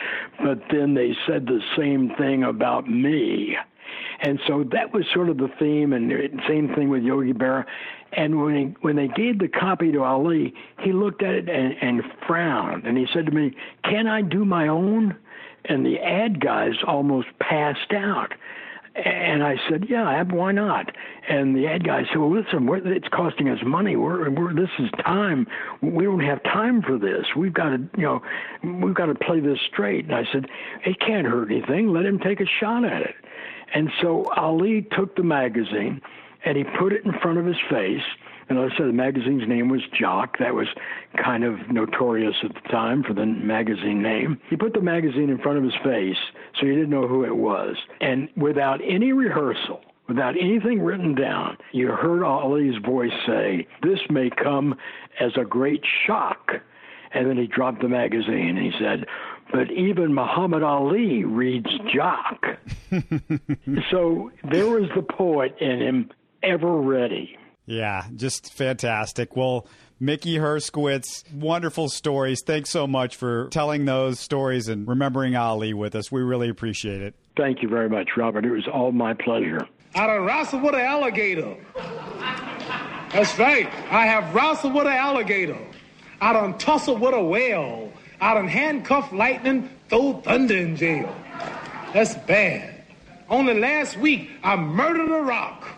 But 0.42 0.60
then 0.70 0.94
they 0.94 1.16
said 1.26 1.46
the 1.46 1.60
same 1.76 2.12
thing 2.18 2.42
about 2.42 2.88
me. 2.88 3.56
And 4.20 4.40
so 4.46 4.64
that 4.72 4.92
was 4.92 5.04
sort 5.14 5.28
of 5.28 5.38
the 5.38 5.48
theme, 5.58 5.92
and 5.92 6.12
same 6.48 6.74
thing 6.74 6.90
with 6.90 7.02
Yogi 7.02 7.32
Berra. 7.32 7.64
And 8.12 8.42
when 8.42 8.56
he, 8.56 8.64
when 8.80 8.96
they 8.96 9.08
gave 9.08 9.38
the 9.38 9.48
copy 9.48 9.92
to 9.92 10.02
Ali, 10.02 10.52
he 10.80 10.92
looked 10.92 11.22
at 11.22 11.34
it 11.34 11.48
and, 11.48 11.74
and 11.80 12.02
frowned, 12.26 12.84
and 12.84 12.98
he 12.98 13.06
said 13.12 13.26
to 13.26 13.32
me, 13.32 13.54
"Can 13.84 14.06
I 14.06 14.22
do 14.22 14.44
my 14.44 14.66
own?" 14.66 15.16
And 15.66 15.84
the 15.84 15.98
ad 15.98 16.40
guys 16.40 16.74
almost 16.86 17.28
passed 17.38 17.92
out. 17.92 18.32
And 19.04 19.44
I 19.44 19.56
said, 19.68 19.86
"Yeah, 19.88 20.22
why 20.24 20.52
not?" 20.52 20.90
And 21.28 21.54
the 21.54 21.66
ad 21.68 21.84
guy 21.84 22.04
said, 22.08 22.16
"Well, 22.16 22.32
listen, 22.32 22.68
it's 22.86 23.08
costing 23.08 23.48
us 23.48 23.58
money. 23.64 23.94
We're, 23.94 24.28
we're 24.30 24.52
this 24.52 24.70
is 24.78 24.90
time. 25.04 25.46
We 25.80 26.04
don't 26.04 26.20
have 26.20 26.42
time 26.42 26.82
for 26.82 26.98
this. 26.98 27.26
We've 27.36 27.54
got 27.54 27.70
to, 27.70 27.88
you 27.96 28.02
know, 28.02 28.22
we've 28.64 28.94
got 28.94 29.06
to 29.06 29.14
play 29.14 29.40
this 29.40 29.58
straight." 29.72 30.06
And 30.06 30.14
I 30.14 30.24
said, 30.32 30.46
"It 30.84 30.98
can't 31.00 31.26
hurt 31.26 31.50
anything. 31.50 31.92
Let 31.92 32.06
him 32.06 32.18
take 32.18 32.40
a 32.40 32.46
shot 32.60 32.84
at 32.84 33.02
it." 33.02 33.14
And 33.74 33.90
so 34.00 34.24
Ali 34.36 34.86
took 34.96 35.14
the 35.14 35.22
magazine 35.22 36.00
and 36.44 36.56
he 36.56 36.64
put 36.64 36.92
it 36.92 37.04
in 37.04 37.12
front 37.20 37.38
of 37.38 37.46
his 37.46 37.56
face. 37.70 38.02
And 38.48 38.58
I 38.58 38.68
said 38.76 38.86
the 38.86 38.92
magazine's 38.92 39.46
name 39.46 39.68
was 39.68 39.82
Jock. 39.98 40.38
That 40.38 40.54
was 40.54 40.68
kind 41.22 41.44
of 41.44 41.70
notorious 41.70 42.36
at 42.42 42.54
the 42.54 42.68
time 42.68 43.02
for 43.02 43.12
the 43.12 43.26
magazine 43.26 44.02
name. 44.02 44.40
He 44.48 44.56
put 44.56 44.72
the 44.72 44.80
magazine 44.80 45.28
in 45.30 45.38
front 45.38 45.58
of 45.58 45.64
his 45.64 45.74
face 45.84 46.16
so 46.58 46.66
he 46.66 46.72
didn't 46.72 46.90
know 46.90 47.06
who 47.06 47.24
it 47.24 47.36
was. 47.36 47.76
And 48.00 48.28
without 48.36 48.80
any 48.86 49.12
rehearsal, 49.12 49.80
without 50.08 50.34
anything 50.40 50.80
written 50.80 51.14
down, 51.14 51.58
you 51.72 51.88
heard 51.88 52.22
Ali's 52.22 52.80
voice 52.84 53.12
say, 53.26 53.66
This 53.82 54.00
may 54.08 54.30
come 54.30 54.76
as 55.20 55.32
a 55.36 55.44
great 55.44 55.84
shock. 56.06 56.52
And 57.12 57.28
then 57.28 57.38
he 57.38 57.46
dropped 57.46 57.80
the 57.80 57.88
magazine 57.88 58.58
and 58.58 58.58
he 58.58 58.72
said, 58.78 59.06
but 59.52 59.70
even 59.70 60.14
Muhammad 60.14 60.62
Ali 60.62 61.24
reads 61.24 61.70
Jock. 61.94 62.44
so 63.90 64.30
there 64.50 64.66
was 64.66 64.90
the 64.94 65.02
poet 65.02 65.56
in 65.58 65.80
him, 65.80 66.10
ever 66.42 66.76
ready. 66.80 67.36
Yeah, 67.68 68.06
just 68.16 68.54
fantastic. 68.54 69.36
Well, 69.36 69.66
Mickey 70.00 70.36
Herskowitz, 70.36 71.30
wonderful 71.32 71.90
stories. 71.90 72.40
Thanks 72.44 72.70
so 72.70 72.86
much 72.86 73.16
for 73.16 73.48
telling 73.50 73.84
those 73.84 74.18
stories 74.18 74.68
and 74.68 74.88
remembering 74.88 75.36
Ali 75.36 75.74
with 75.74 75.94
us. 75.94 76.10
We 76.10 76.22
really 76.22 76.48
appreciate 76.48 77.02
it. 77.02 77.14
Thank 77.36 77.62
you 77.62 77.68
very 77.68 77.90
much, 77.90 78.10
Robert. 78.16 78.46
It 78.46 78.50
was 78.50 78.66
all 78.66 78.90
my 78.90 79.12
pleasure. 79.12 79.66
I 79.94 80.06
done 80.06 80.24
wrestled 80.24 80.62
with 80.62 80.74
an 80.74 80.80
alligator. 80.80 81.56
That's 83.12 83.38
right. 83.38 83.66
I 83.90 84.06
have 84.06 84.34
wrestled 84.34 84.74
with 84.74 84.86
an 84.86 84.92
alligator. 84.92 85.58
I 86.20 86.32
done 86.32 86.56
tussled 86.58 87.00
with 87.00 87.14
a 87.14 87.22
whale. 87.22 87.92
I 88.20 88.34
done 88.34 88.48
handcuffed 88.48 89.12
lightning, 89.12 89.68
throw 89.88 90.20
thunder 90.22 90.56
in 90.56 90.74
jail. 90.76 91.14
That's 91.92 92.14
bad. 92.14 92.82
Only 93.28 93.60
last 93.60 93.98
week, 93.98 94.30
I 94.42 94.56
murdered 94.56 95.10
a 95.10 95.22
rock, 95.22 95.77